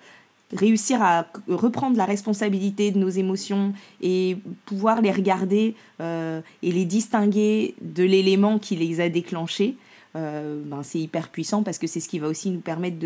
[0.53, 4.37] réussir à reprendre la responsabilité de nos émotions et
[4.67, 9.77] pouvoir les regarder et les distinguer de l'élément qui les a déclenchés,
[10.15, 12.97] ben c'est hyper puissant parce que c'est ce qui va aussi nous permettre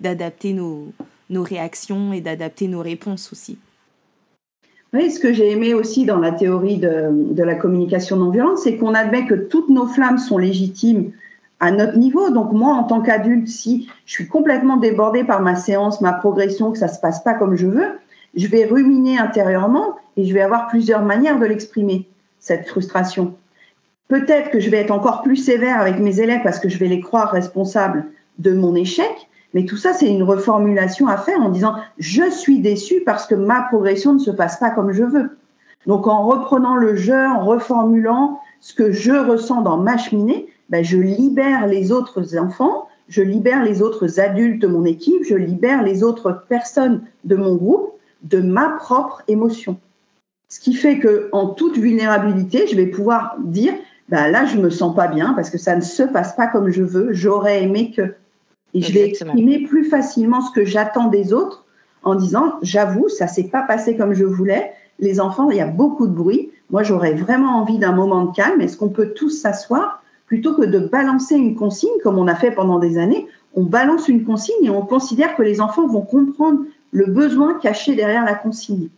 [0.00, 0.92] d'adapter nos,
[1.30, 3.58] nos réactions et d'adapter nos réponses aussi.
[4.94, 8.56] Oui, ce que j'ai aimé aussi dans la théorie de, de la communication non violente,
[8.58, 11.12] c'est qu'on admet que toutes nos flammes sont légitimes
[11.60, 12.30] à notre niveau.
[12.30, 16.72] Donc moi, en tant qu'adulte, si je suis complètement débordée par ma séance, ma progression,
[16.72, 17.98] que ça se passe pas comme je veux,
[18.34, 22.06] je vais ruminer intérieurement et je vais avoir plusieurs manières de l'exprimer,
[22.38, 23.34] cette frustration.
[24.08, 26.88] Peut-être que je vais être encore plus sévère avec mes élèves parce que je vais
[26.88, 28.06] les croire responsables
[28.38, 32.60] de mon échec, mais tout ça, c'est une reformulation à faire en disant je suis
[32.60, 35.36] déçu parce que ma progression ne se passe pas comme je veux.
[35.86, 40.84] Donc en reprenant le jeu, en reformulant ce que je ressens dans ma cheminée, ben,
[40.84, 45.82] je libère les autres enfants, je libère les autres adultes de mon équipe, je libère
[45.82, 49.78] les autres personnes de mon groupe de ma propre émotion.
[50.48, 53.74] Ce qui fait que en toute vulnérabilité, je vais pouvoir dire
[54.08, 56.70] ben là, je me sens pas bien parce que ça ne se passe pas comme
[56.70, 57.12] je veux.
[57.12, 58.14] J'aurais aimé que
[58.74, 61.64] et je vais exprimer plus facilement ce que j'attends des autres
[62.02, 64.72] en disant, j'avoue, ça s'est pas passé comme je voulais.
[64.98, 66.50] Les enfants, il y a beaucoup de bruit.
[66.70, 68.60] Moi, j'aurais vraiment envie d'un moment de calme.
[68.60, 72.52] Est-ce qu'on peut tous s'asseoir plutôt que de balancer une consigne comme on a fait
[72.52, 76.60] pendant des années On balance une consigne et on considère que les enfants vont comprendre
[76.92, 78.88] le besoin caché derrière la consigne.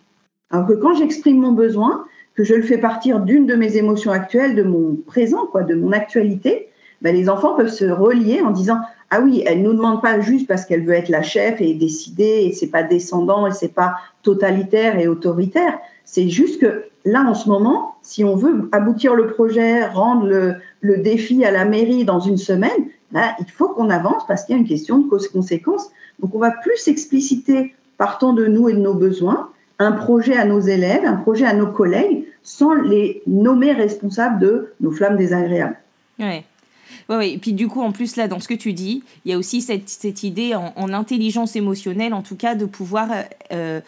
[0.50, 4.10] Alors que quand j'exprime mon besoin, que je le fais partir d'une de mes émotions
[4.10, 6.68] actuelles, de mon présent, quoi, de mon actualité,
[7.02, 8.78] ben les enfants peuvent se relier en disant
[9.10, 12.44] ah oui, elle nous demande pas juste parce qu'elle veut être la chef et décider,
[12.46, 15.78] et c'est pas descendant et c'est pas totalitaire et autoritaire.
[16.04, 20.26] C'est juste que là, en ce moment, si on veut aboutir le projet, rendre
[20.80, 22.70] le, défi à la mairie dans une semaine,
[23.12, 25.90] là, il faut qu'on avance parce qu'il y a une question de cause-conséquence.
[26.20, 30.44] Donc, on va plus expliciter, partant de nous et de nos besoins, un projet à
[30.44, 35.76] nos élèves, un projet à nos collègues, sans les nommer responsables de nos flammes désagréables.
[36.18, 36.44] Ouais.
[37.10, 39.34] Ouais, Et puis du coup, en plus, là, dans ce que tu dis, il y
[39.34, 43.80] a aussi cette, cette idée en, intelligence émotionnelle, en tout cas, de pouvoir euh, euh,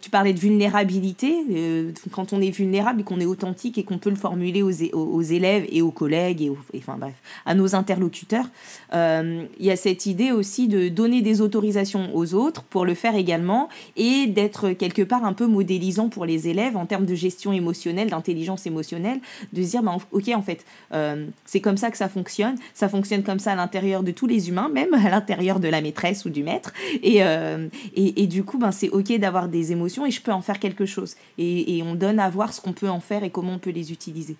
[0.00, 1.34] tu parlais de vulnérabilité.
[1.50, 4.72] Euh, quand on est vulnérable et qu'on est authentique et qu'on peut le formuler aux,
[4.92, 8.46] aux, élèves et aux collègues et, enfin bref, à nos interlocuteurs,
[8.94, 12.94] euh, il y a cette idée aussi de donner des autorisations aux autres pour le
[12.94, 17.14] faire également et d'être quelque part un peu modélisant pour les élèves en termes de
[17.14, 19.20] gestion émotionnelle, d'intelligence émotionnelle,
[19.52, 22.56] de se dire, bah, ok, en fait, euh, c'est comme ça que ça fonctionne.
[22.72, 25.80] Ça fonctionne comme ça à l'intérieur de tous les humains, même à l'intérieur de la
[25.80, 26.72] maîtresse ou du maître.
[27.02, 27.20] Et,
[27.94, 30.86] et, du coup, ben, c'est ok d'avoir des émotions et je peux en faire quelque
[30.86, 31.16] chose.
[31.38, 33.92] Et, on donne à voir ce qu'on peut en faire et comment on peut les
[33.92, 34.36] utiliser.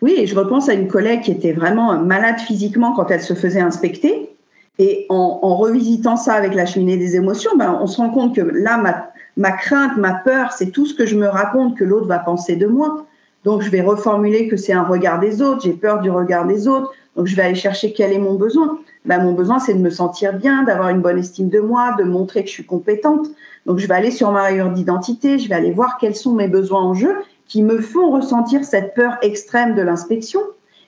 [0.00, 3.34] Oui, et je repense à une collègue qui était vraiment malade physiquement quand elle se
[3.34, 4.30] faisait inspecter.
[4.78, 8.40] Et en, revisitant ça avec la cheminée des émotions, ben, on se rend compte que
[8.40, 12.06] là, ma, ma crainte, ma peur, c'est tout ce que je me raconte que l'autre
[12.06, 13.06] va penser de moi.
[13.44, 16.68] Donc, je vais reformuler que c'est un regard des autres, j'ai peur du regard des
[16.68, 16.92] autres.
[17.16, 18.78] Donc, je vais aller chercher quel est mon besoin.
[19.08, 22.04] Ben, mon besoin, c'est de me sentir bien, d'avoir une bonne estime de moi, de
[22.04, 23.26] montrer que je suis compétente.
[23.64, 26.46] Donc, je vais aller sur ma rayure d'identité, je vais aller voir quels sont mes
[26.46, 27.16] besoins en jeu
[27.46, 30.40] qui me font ressentir cette peur extrême de l'inspection.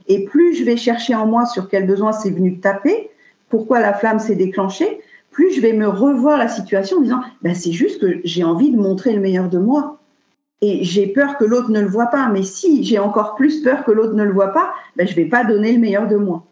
[0.06, 3.08] Et plus je vais chercher en moi sur quel besoin c'est venu taper,
[3.48, 7.54] pourquoi la flamme s'est déclenchée, plus je vais me revoir la situation en disant, ben,
[7.54, 9.98] c'est juste que j'ai envie de montrer le meilleur de moi.
[10.60, 12.28] Et j'ai peur que l'autre ne le voit pas.
[12.28, 15.16] Mais si j'ai encore plus peur que l'autre ne le voit pas, ben, je ne
[15.16, 16.44] vais pas donner le meilleur de moi.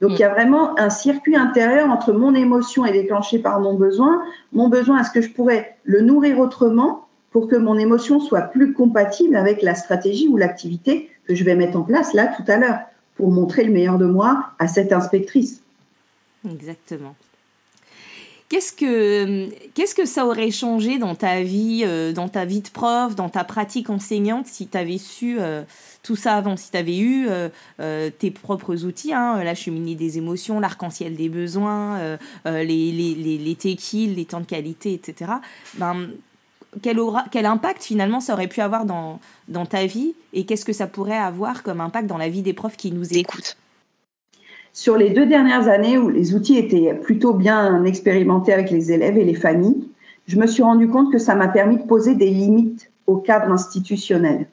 [0.00, 3.74] Donc il y a vraiment un circuit intérieur entre mon émotion est déclenchée par mon
[3.74, 8.42] besoin, mon besoin, est-ce que je pourrais le nourrir autrement pour que mon émotion soit
[8.42, 12.44] plus compatible avec la stratégie ou l'activité que je vais mettre en place là tout
[12.48, 12.78] à l'heure
[13.16, 15.62] pour montrer le meilleur de moi à cette inspectrice.
[16.50, 17.14] Exactement.
[18.52, 22.68] Qu'est-ce que, qu'est-ce que ça aurait changé dans ta vie, euh, dans ta vie de
[22.68, 25.62] prof, dans ta pratique enseignante, si tu avais su euh,
[26.02, 30.18] tout ça avant, si tu avais eu euh, tes propres outils, hein, la cheminée des
[30.18, 33.56] émotions, l'arc-en-ciel des besoins, les, les, les, les
[34.14, 35.32] les temps de qualité, etc.
[35.78, 36.10] Ben,
[36.82, 40.66] quel, aura, quel impact finalement ça aurait pu avoir dans, dans ta vie et qu'est-ce
[40.66, 43.56] que ça pourrait avoir comme impact dans la vie des profs qui nous écoutent?
[44.74, 49.18] Sur les deux dernières années où les outils étaient plutôt bien expérimentés avec les élèves
[49.18, 49.88] et les familles,
[50.26, 53.52] je me suis rendu compte que ça m'a permis de poser des limites au cadre
[53.52, 54.46] institutionnel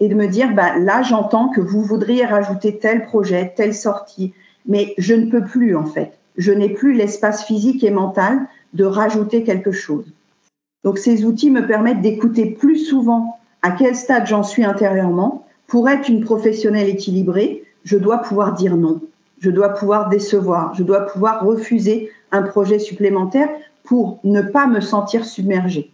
[0.00, 4.32] et de me dire, bah, là, j'entends que vous voudriez rajouter tel projet, telle sortie,
[4.66, 6.18] mais je ne peux plus en fait.
[6.36, 8.40] Je n'ai plus l'espace physique et mental
[8.72, 10.06] de rajouter quelque chose.
[10.82, 15.46] Donc ces outils me permettent d'écouter plus souvent à quel stade j'en suis intérieurement.
[15.68, 19.00] Pour être une professionnelle équilibrée, je dois pouvoir dire non,
[19.44, 23.50] je dois pouvoir décevoir, je dois pouvoir refuser un projet supplémentaire
[23.82, 25.90] pour ne pas me sentir submergée.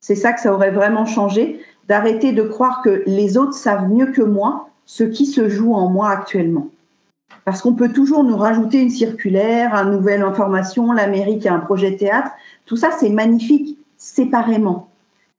[0.00, 4.06] C'est ça que ça aurait vraiment changé, d'arrêter de croire que les autres savent mieux
[4.06, 6.68] que moi ce qui se joue en moi actuellement.
[7.44, 11.96] Parce qu'on peut toujours nous rajouter une circulaire, une nouvelle information, l'Amérique a un projet
[11.96, 12.30] théâtre.
[12.64, 14.88] Tout ça, c'est magnifique, séparément.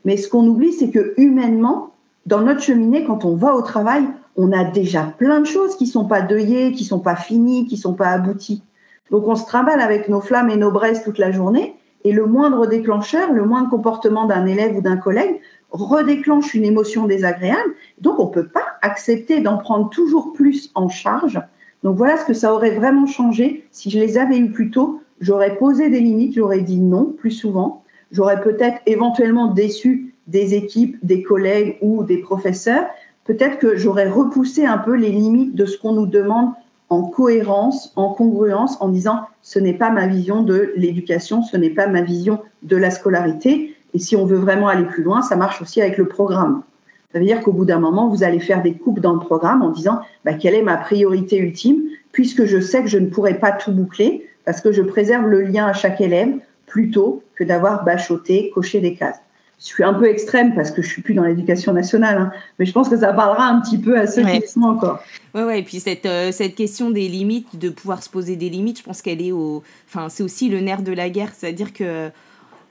[0.06, 1.91] Mais ce qu'on oublie, c'est que humainement,
[2.26, 4.04] dans notre cheminée, quand on va au travail,
[4.36, 7.78] on a déjà plein de choses qui sont pas deuillées, qui sont pas finies, qui
[7.78, 8.64] sont pas abouties.
[9.10, 12.26] Donc on se trimballe avec nos flammes et nos braises toute la journée, et le
[12.26, 15.40] moindre déclencheur, le moindre comportement d'un élève ou d'un collègue
[15.72, 17.74] redéclenche une émotion désagréable.
[18.00, 21.40] Donc on peut pas accepter d'en prendre toujours plus en charge
[21.84, 23.66] donc voilà ce que ça aurait vraiment changé.
[23.72, 27.32] Si je les avais eu plus tôt, j'aurais posé des limites, j'aurais dit non plus
[27.32, 27.84] souvent.
[28.12, 32.86] J'aurais peut-être éventuellement déçu des équipes, des collègues ou des professeurs.
[33.26, 36.52] Peut-être que j'aurais repoussé un peu les limites de ce qu'on nous demande
[36.90, 41.70] en cohérence, en congruence, en disant ce n'est pas ma vision de l'éducation, ce n'est
[41.70, 43.76] pas ma vision de la scolarité.
[43.94, 46.64] Et si on veut vraiment aller plus loin, ça marche aussi avec le programme.
[47.12, 49.62] Ça veut dire qu'au bout d'un moment, vous allez faire des coupes dans le programme
[49.62, 53.36] en disant bah, quelle est ma priorité ultime, puisque je sais que je ne pourrai
[53.36, 57.84] pas tout boucler, parce que je préserve le lien à chaque élève plutôt que d'avoir
[57.84, 59.20] bachoté, coché des cases.
[59.62, 62.66] Je suis un peu extrême parce que je suis plus dans l'éducation nationale, hein, mais
[62.66, 65.04] je pense que ça parlera un petit peu à ceux qui sont encore.
[65.36, 68.50] Ouais, ouais, et puis cette, euh, cette question des limites, de pouvoir se poser des
[68.50, 69.62] limites, je pense qu'elle est au.
[69.88, 72.10] Enfin, c'est aussi le nerf de la guerre, c'est-à-dire que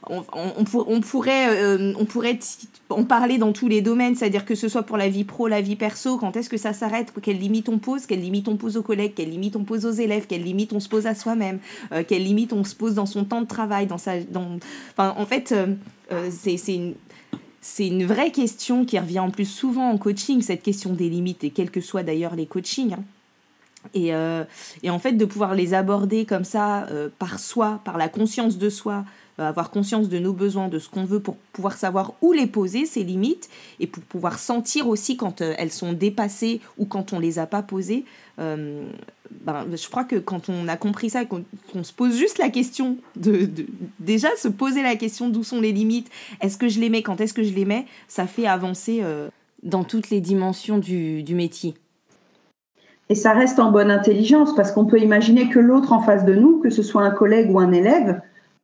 [0.08, 2.06] on, on, pourrait, euh, on
[2.94, 5.60] en parler dans tous les domaines, c'est-à-dire que ce soit pour la vie pro, la
[5.60, 8.76] vie perso, quand est-ce que ça s'arrête, quelles limites on pose, quelles limites on pose
[8.76, 11.58] aux collègues, quelles limites on pose aux élèves, quelles limites on se pose à soi-même,
[11.92, 14.58] euh, quelles limites on se pose dans son temps de travail, dans sa, dans,
[14.92, 16.94] enfin, en fait, euh, c'est une,
[17.60, 21.44] c'est une vraie question qui revient en plus souvent en coaching, cette question des limites,
[21.44, 22.94] et quels que soient d'ailleurs les coachings.
[22.94, 23.04] Hein.
[23.94, 24.08] Et,
[24.82, 26.86] et, en fait, de pouvoir les aborder comme ça,
[27.18, 29.06] par soi, par la conscience de soi,
[29.38, 32.86] avoir conscience de nos besoins, de ce qu'on veut pour pouvoir savoir où les poser,
[32.86, 37.18] ces limites, et pour pouvoir sentir aussi quand euh, elles sont dépassées ou quand on
[37.18, 38.04] les a pas posées.
[38.38, 38.84] Euh,
[39.42, 41.44] ben, je crois que quand on a compris ça, qu'on
[41.82, 43.48] se pose juste la question de,
[43.98, 46.10] déjà se poser la question d'où sont les limites,
[46.40, 49.04] est-ce que je les mets, quand est-ce que je les mets, ça fait avancer
[49.62, 51.74] dans toutes les dimensions du, du métier.
[53.08, 56.34] Et ça reste en bonne intelligence parce qu'on peut imaginer que l'autre en face de
[56.34, 58.20] nous, que ce soit un collègue ou un élève,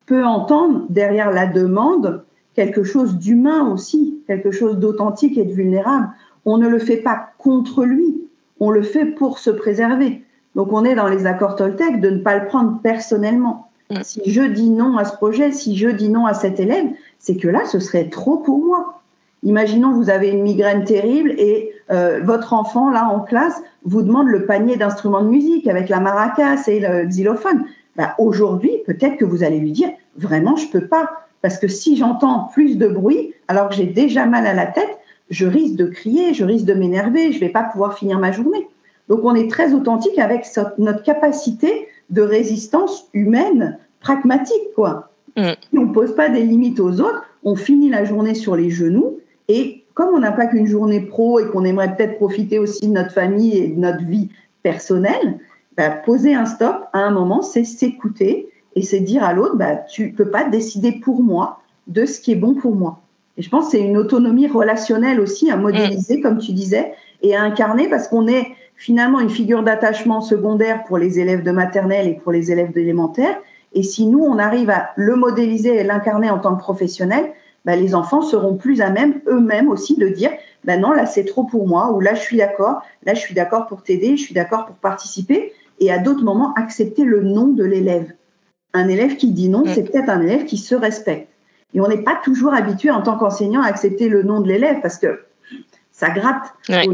[0.07, 6.09] peut entendre derrière la demande quelque chose d'humain aussi, quelque chose d'authentique et de vulnérable.
[6.44, 8.22] On ne le fait pas contre lui,
[8.61, 10.22] on le fait pour se préserver.
[10.54, 13.68] Donc on est dans les accords Toltec de ne pas le prendre personnellement.
[13.90, 13.96] Mm.
[14.02, 16.86] Si je dis non à ce projet, si je dis non à cet élève,
[17.18, 19.00] c'est que là, ce serait trop pour moi.
[19.42, 24.28] Imaginons vous avez une migraine terrible et euh, votre enfant, là, en classe, vous demande
[24.28, 27.64] le panier d'instruments de musique avec la maracas et le xylophone.
[27.97, 31.11] Bah, aujourd'hui, peut-être que vous allez lui dire, vraiment, je peux pas.
[31.42, 34.99] Parce que si j'entends plus de bruit, alors que j'ai déjà mal à la tête,
[35.30, 38.66] je risque de crier, je risque de m'énerver, je vais pas pouvoir finir ma journée.
[39.09, 40.47] Donc, on est très authentique avec
[40.78, 45.11] notre capacité de résistance humaine pragmatique, quoi.
[45.36, 45.53] Mm.
[45.74, 49.18] on ne pose pas des limites aux autres, on finit la journée sur les genoux
[49.49, 52.92] et comme on n'a pas qu'une journée pro et qu'on aimerait peut-être profiter aussi de
[52.92, 54.30] notre famille et de notre vie
[54.62, 55.38] personnelle,
[55.76, 59.76] bah, poser un stop à un moment, c'est s'écouter et c'est dire à l'autre, bah,
[59.76, 63.00] tu peux pas décider pour moi de ce qui est bon pour moi.
[63.36, 66.22] Et je pense que c'est une autonomie relationnelle aussi à modéliser, mm.
[66.22, 70.98] comme tu disais, et à incarner parce qu'on est finalement une figure d'attachement secondaire pour
[70.98, 73.36] les élèves de maternelle et pour les élèves d'élémentaire.
[73.72, 77.32] Et si nous, on arrive à le modéliser et l'incarner en tant que professionnel,
[77.64, 80.30] bah, les enfants seront plus à même eux-mêmes aussi de dire
[80.74, 83.66] non, là c'est trop pour moi, ou là je suis d'accord, là je suis d'accord
[83.66, 87.64] pour t'aider, je suis d'accord pour participer et à d'autres moments accepter le nom de
[87.64, 88.12] l'élève.
[88.74, 89.68] Un élève qui dit non, mm.
[89.68, 91.28] c'est peut-être un élève qui se respecte.
[91.74, 94.80] Et on n'est pas toujours habitué en tant qu'enseignant à accepter le nom de l'élève
[94.80, 95.20] parce que
[95.92, 96.52] ça gratte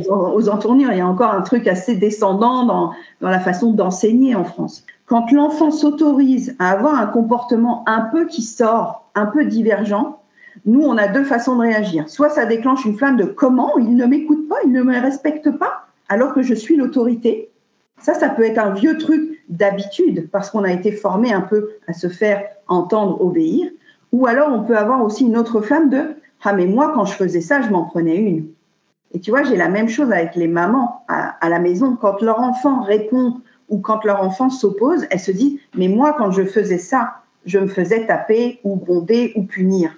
[0.08, 0.92] aux, entournures.
[0.92, 4.84] Il y a encore un truc assez descendant dans, dans la façon d'enseigner en France.
[5.06, 10.20] Quand l'enfant s'autorise à avoir un comportement un peu qui sort, un peu divergent,
[10.66, 12.08] nous, on a deux façons de réagir.
[12.08, 13.76] Soit ça déclenche une flamme de comment?
[13.78, 17.50] Il ne m'écoute pas, il ne me respecte pas, alors que je suis l'autorité
[18.02, 21.70] Ça, ça peut être un vieux truc d'habitude parce qu'on a été formé un peu
[21.86, 23.70] à se faire entendre, obéir.
[24.10, 27.14] Ou alors, on peut avoir aussi une autre flamme de Ah, mais moi, quand je
[27.14, 28.48] faisais ça, je m'en prenais une.
[29.12, 31.96] Et tu vois, j'ai la même chose avec les mamans à, la maison.
[31.96, 36.30] Quand leur enfant répond ou quand leur enfant s'oppose, elles se disent Mais moi, quand
[36.32, 39.96] je faisais ça, je me faisais taper ou gronder ou punir.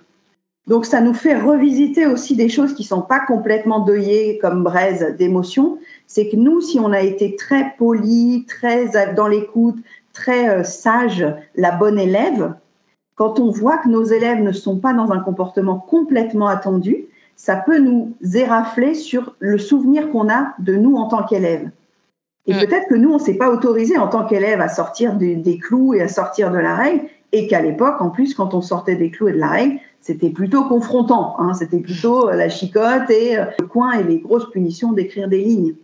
[0.67, 5.15] Donc, ça nous fait revisiter aussi des choses qui sont pas complètement deuillées comme braise
[5.19, 5.79] d'émotions.
[6.07, 9.77] C'est que nous, si on a été très poli, très dans l'écoute,
[10.13, 11.27] très euh, sage,
[11.57, 12.55] la bonne élève,
[13.17, 17.57] quand on voit que nos élèves ne sont pas dans un comportement complètement attendu, ça
[17.57, 21.71] peut nous érafler sur le souvenir qu'on a de nous en tant qu'élève.
[22.47, 22.59] Et mm.
[22.59, 25.95] peut-être que nous, on ne s'est pas autorisé en tant qu'élève à sortir des clous
[25.95, 29.11] et à sortir de la règle, et qu'à l'époque, en plus, quand on sortait des
[29.11, 31.35] clous et de la règle, c'était plutôt confrontant.
[31.41, 35.29] Hein, c'était plutôt euh, la chicote et euh, le coin et les grosses punitions d'écrire
[35.29, 35.75] des lignes.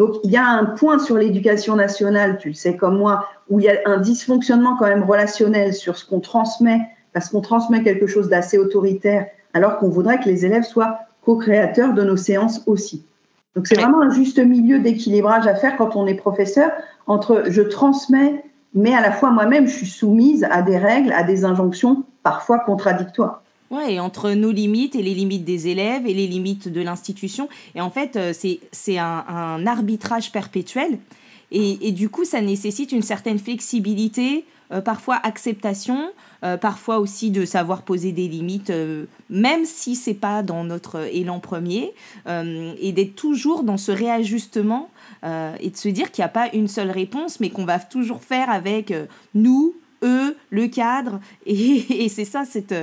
[0.00, 3.60] Donc il y a un point sur l'éducation nationale, tu le sais comme moi, où
[3.60, 6.80] il y a un dysfonctionnement quand même relationnel sur ce qu'on transmet,
[7.12, 11.92] parce qu'on transmet quelque chose d'assez autoritaire, alors qu'on voudrait que les élèves soient co-créateurs
[11.92, 13.04] de nos séances aussi.
[13.54, 16.70] Donc c'est vraiment un juste milieu d'équilibrage à faire quand on est professeur
[17.06, 18.42] entre je transmets,
[18.72, 22.60] mais à la fois moi-même je suis soumise à des règles, à des injonctions parfois
[22.60, 23.42] contradictoires.
[23.70, 27.48] Ouais, entre nos limites et les limites des élèves et les limites de l'institution.
[27.76, 30.98] Et en fait, euh, c'est un, un, arbitrage perpétuel.
[31.52, 36.10] Et, et, du coup, ça nécessite une certaine flexibilité, euh, parfois acceptation,
[36.42, 38.72] euh, parfois aussi de savoir poser des limites,
[39.28, 41.92] même si c'est pas dans notre élan premier,
[42.26, 44.90] et d'être toujours dans ce réajustement
[45.24, 48.22] et de se dire qu'il n'y a pas une seule réponse, mais qu'on va toujours
[48.22, 48.92] faire avec
[49.34, 51.20] nous, eux, le cadre.
[51.46, 52.74] Et, c'est ça, cette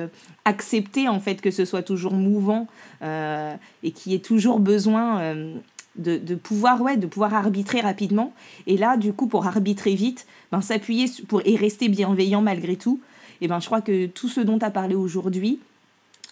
[0.47, 2.67] accepter en fait que ce soit toujours mouvant
[3.01, 3.53] euh,
[3.83, 5.55] et qu'il y ait toujours besoin euh,
[5.97, 8.33] de, de, pouvoir ouais de pouvoir arbitrer rapidement.
[8.65, 13.01] Et là du coup pour arbitrer vite ben s'appuyer pour et rester bienveillant malgré tout
[13.41, 15.59] et ben je crois que tout ce dont tu as parlé aujourd'hui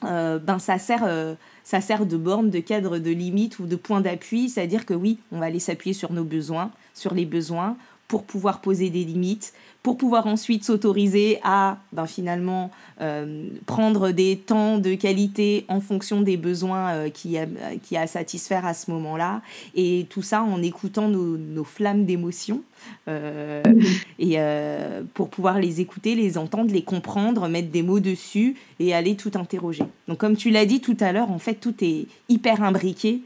[0.06, 1.06] euh, ben ça sert
[1.64, 4.48] ça sert de borne de cadre de limite ou de point d'appui.
[4.48, 7.76] C'est à dire que oui on va aller s'appuyer sur nos besoins sur les besoins
[8.08, 14.38] pour pouvoir poser des limites, pour pouvoir ensuite s'autoriser à ben, finalement euh, prendre des
[14.38, 17.46] temps de qualité en fonction des besoins euh, qui, a,
[17.84, 19.42] qui a à satisfaire à ce moment-là.
[19.76, 22.62] Et tout ça en écoutant nos, nos flammes d'émotion.
[23.08, 23.64] Euh,
[24.20, 24.38] et
[25.14, 29.32] pour pouvoir les écouter, les entendre, les comprendre, mettre des mots dessus et aller tout
[29.36, 29.84] interroger.
[30.08, 33.22] Donc comme tu l'as dit tout à l'heure, en fait, tout est hyper imbriqué.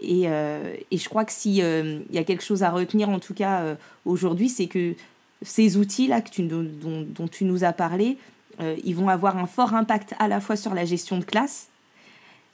[0.00, 3.76] Et, et je crois que s'il y a quelque chose à retenir, en tout cas
[4.04, 4.94] aujourd'hui, c'est que
[5.42, 8.18] ces outils-là tu, dont, dont, tu nous as parlé,
[8.60, 11.68] euh, ils vont avoir un fort impact à la fois sur la gestion de classe,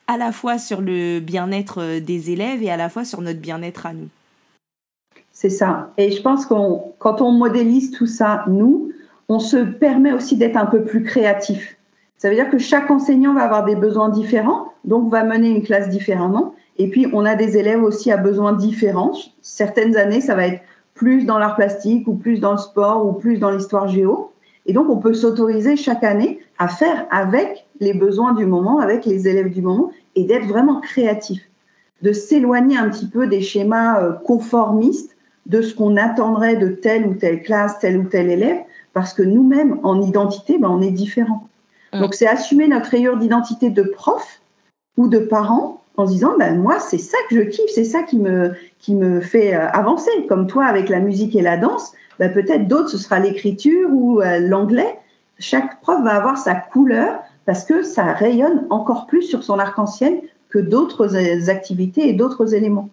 [0.07, 3.41] à la fois sur le bien-être euh, des élèves et à la fois sur notre
[3.41, 4.09] bien-être à nous.
[5.33, 5.93] C'est ça.
[5.97, 6.55] Et je pense que
[6.99, 8.93] quand on modélise tout ça, nous,
[9.29, 11.77] on se permet aussi d'être un peu plus créatif.
[12.19, 15.63] Ça veut dire que chaque enseignant va avoir des besoins différents, donc va mener une
[15.63, 16.55] classe différemment.
[16.79, 19.12] Et puis, on a des élèves aussi à besoins différents.
[19.43, 20.61] Certaines années, ça va être
[20.95, 24.33] plus dans l'art plastique ou plus dans le sport ou plus dans l'histoire géo.
[24.66, 29.05] Et donc, on peut s'autoriser chaque année à faire avec les besoins du moment, avec
[29.05, 31.43] les élèves du moment, et d'être vraiment créatif,
[32.03, 35.16] de s'éloigner un petit peu des schémas euh, conformistes
[35.47, 38.59] de ce qu'on attendrait de telle ou telle classe, tel ou tel élève,
[38.95, 41.49] parce que nous-mêmes, en identité, ben, on est différents.
[41.93, 42.01] Mmh.
[42.01, 44.41] Donc, c'est assumer notre rayure d'identité de prof
[44.97, 48.03] ou de parent en se disant ben moi c'est ça que je kiffe, c'est ça
[48.03, 50.11] qui me qui me fait euh, avancer.
[50.29, 54.21] Comme toi avec la musique et la danse, ben peut-être d'autres ce sera l'écriture ou
[54.21, 54.99] euh, l'anglais.
[55.39, 60.21] Chaque prof va avoir sa couleur parce que ça rayonne encore plus sur son arc-en-ciel
[60.49, 62.89] que d'autres euh, activités et d'autres éléments.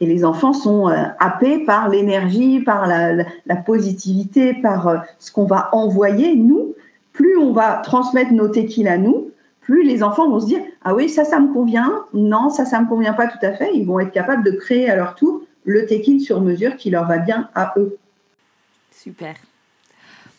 [0.00, 0.86] Et les enfants sont
[1.20, 6.34] happés par l'énergie, par la, positivité, par ce qu'on va envoyer.
[6.34, 6.74] Nous,
[7.12, 9.30] plus on va transmettre nos tequila à nous,
[9.62, 12.04] plus les enfants vont se dire ah oui ça ça me convient.
[12.12, 14.90] Non ça ça me convient pas tout à fait ils vont être capables de créer
[14.90, 17.96] à leur tour le take sur mesure qui leur va bien à eux.
[18.90, 19.36] Super.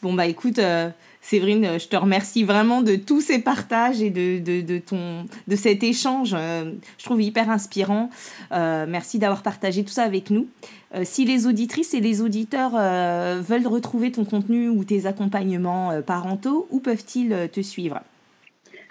[0.02, 0.90] Bon bah écoute euh,
[1.22, 6.36] Séverine je te remercie vraiment de tous ces partages et de ton de cet échange
[6.38, 8.10] euh, je trouve hyper inspirant.
[8.52, 10.48] Euh, merci d'avoir partagé tout ça avec nous.
[11.02, 12.74] Si les auditrices et les auditeurs
[13.42, 18.00] veulent retrouver ton contenu ou tes accompagnements parentaux où peuvent-ils te suivre?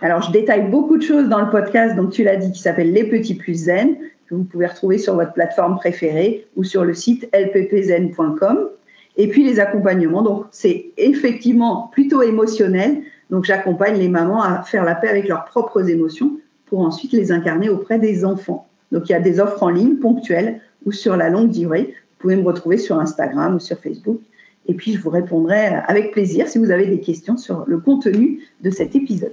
[0.02, 2.92] Alors, je détaille beaucoup de choses dans le podcast, donc tu l'as dit, qui s'appelle
[2.92, 3.96] Les Petits Plus Zen,
[4.26, 8.68] que vous pouvez retrouver sur votre plateforme préférée ou sur le site lppzen.com.
[9.16, 13.02] Et puis les accompagnements, donc c'est effectivement plutôt émotionnel.
[13.30, 17.30] Donc j'accompagne les mamans à faire la paix avec leurs propres émotions pour ensuite les
[17.30, 18.66] incarner auprès des enfants.
[18.90, 22.36] Donc il y a des offres en ligne ponctuelles ou sur la longue durée pouvez
[22.36, 24.20] me retrouver sur Instagram ou sur Facebook.
[24.66, 28.40] Et puis, je vous répondrai avec plaisir si vous avez des questions sur le contenu
[28.62, 29.32] de cet épisode.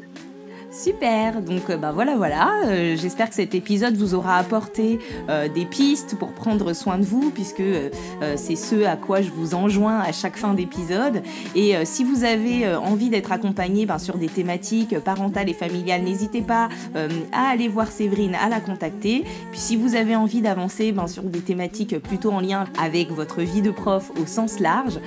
[0.72, 5.66] Super, donc bah voilà voilà, euh, j'espère que cet épisode vous aura apporté euh, des
[5.66, 7.64] pistes pour prendre soin de vous puisque
[8.36, 11.24] c'est ce à quoi je vous enjoins à chaque fin d'épisode.
[11.56, 16.42] Et si vous avez envie d'être accompagné ben, sur des thématiques parentales et familiales, n'hésitez
[16.42, 16.70] pas
[17.32, 19.24] à aller voir Séverine, à la contacter.
[19.52, 23.42] Puis si vous avez envie d'avancer ben, sur des thématiques plutôt en lien avec votre
[23.42, 25.00] vie de prof au sens large,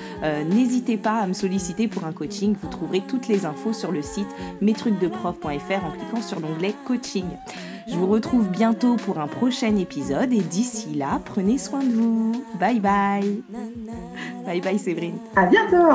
[0.49, 4.01] n'hésitez pas à me solliciter pour un coaching, vous trouverez toutes les infos sur le
[4.01, 4.29] site
[4.61, 7.25] mestrucsdeprof.fr faire en cliquant sur l'onglet coaching.
[7.87, 12.45] Je vous retrouve bientôt pour un prochain épisode et d'ici là, prenez soin de vous.
[12.59, 13.43] Bye bye.
[14.45, 15.17] Bye bye Séverine.
[15.35, 15.91] À bientôt.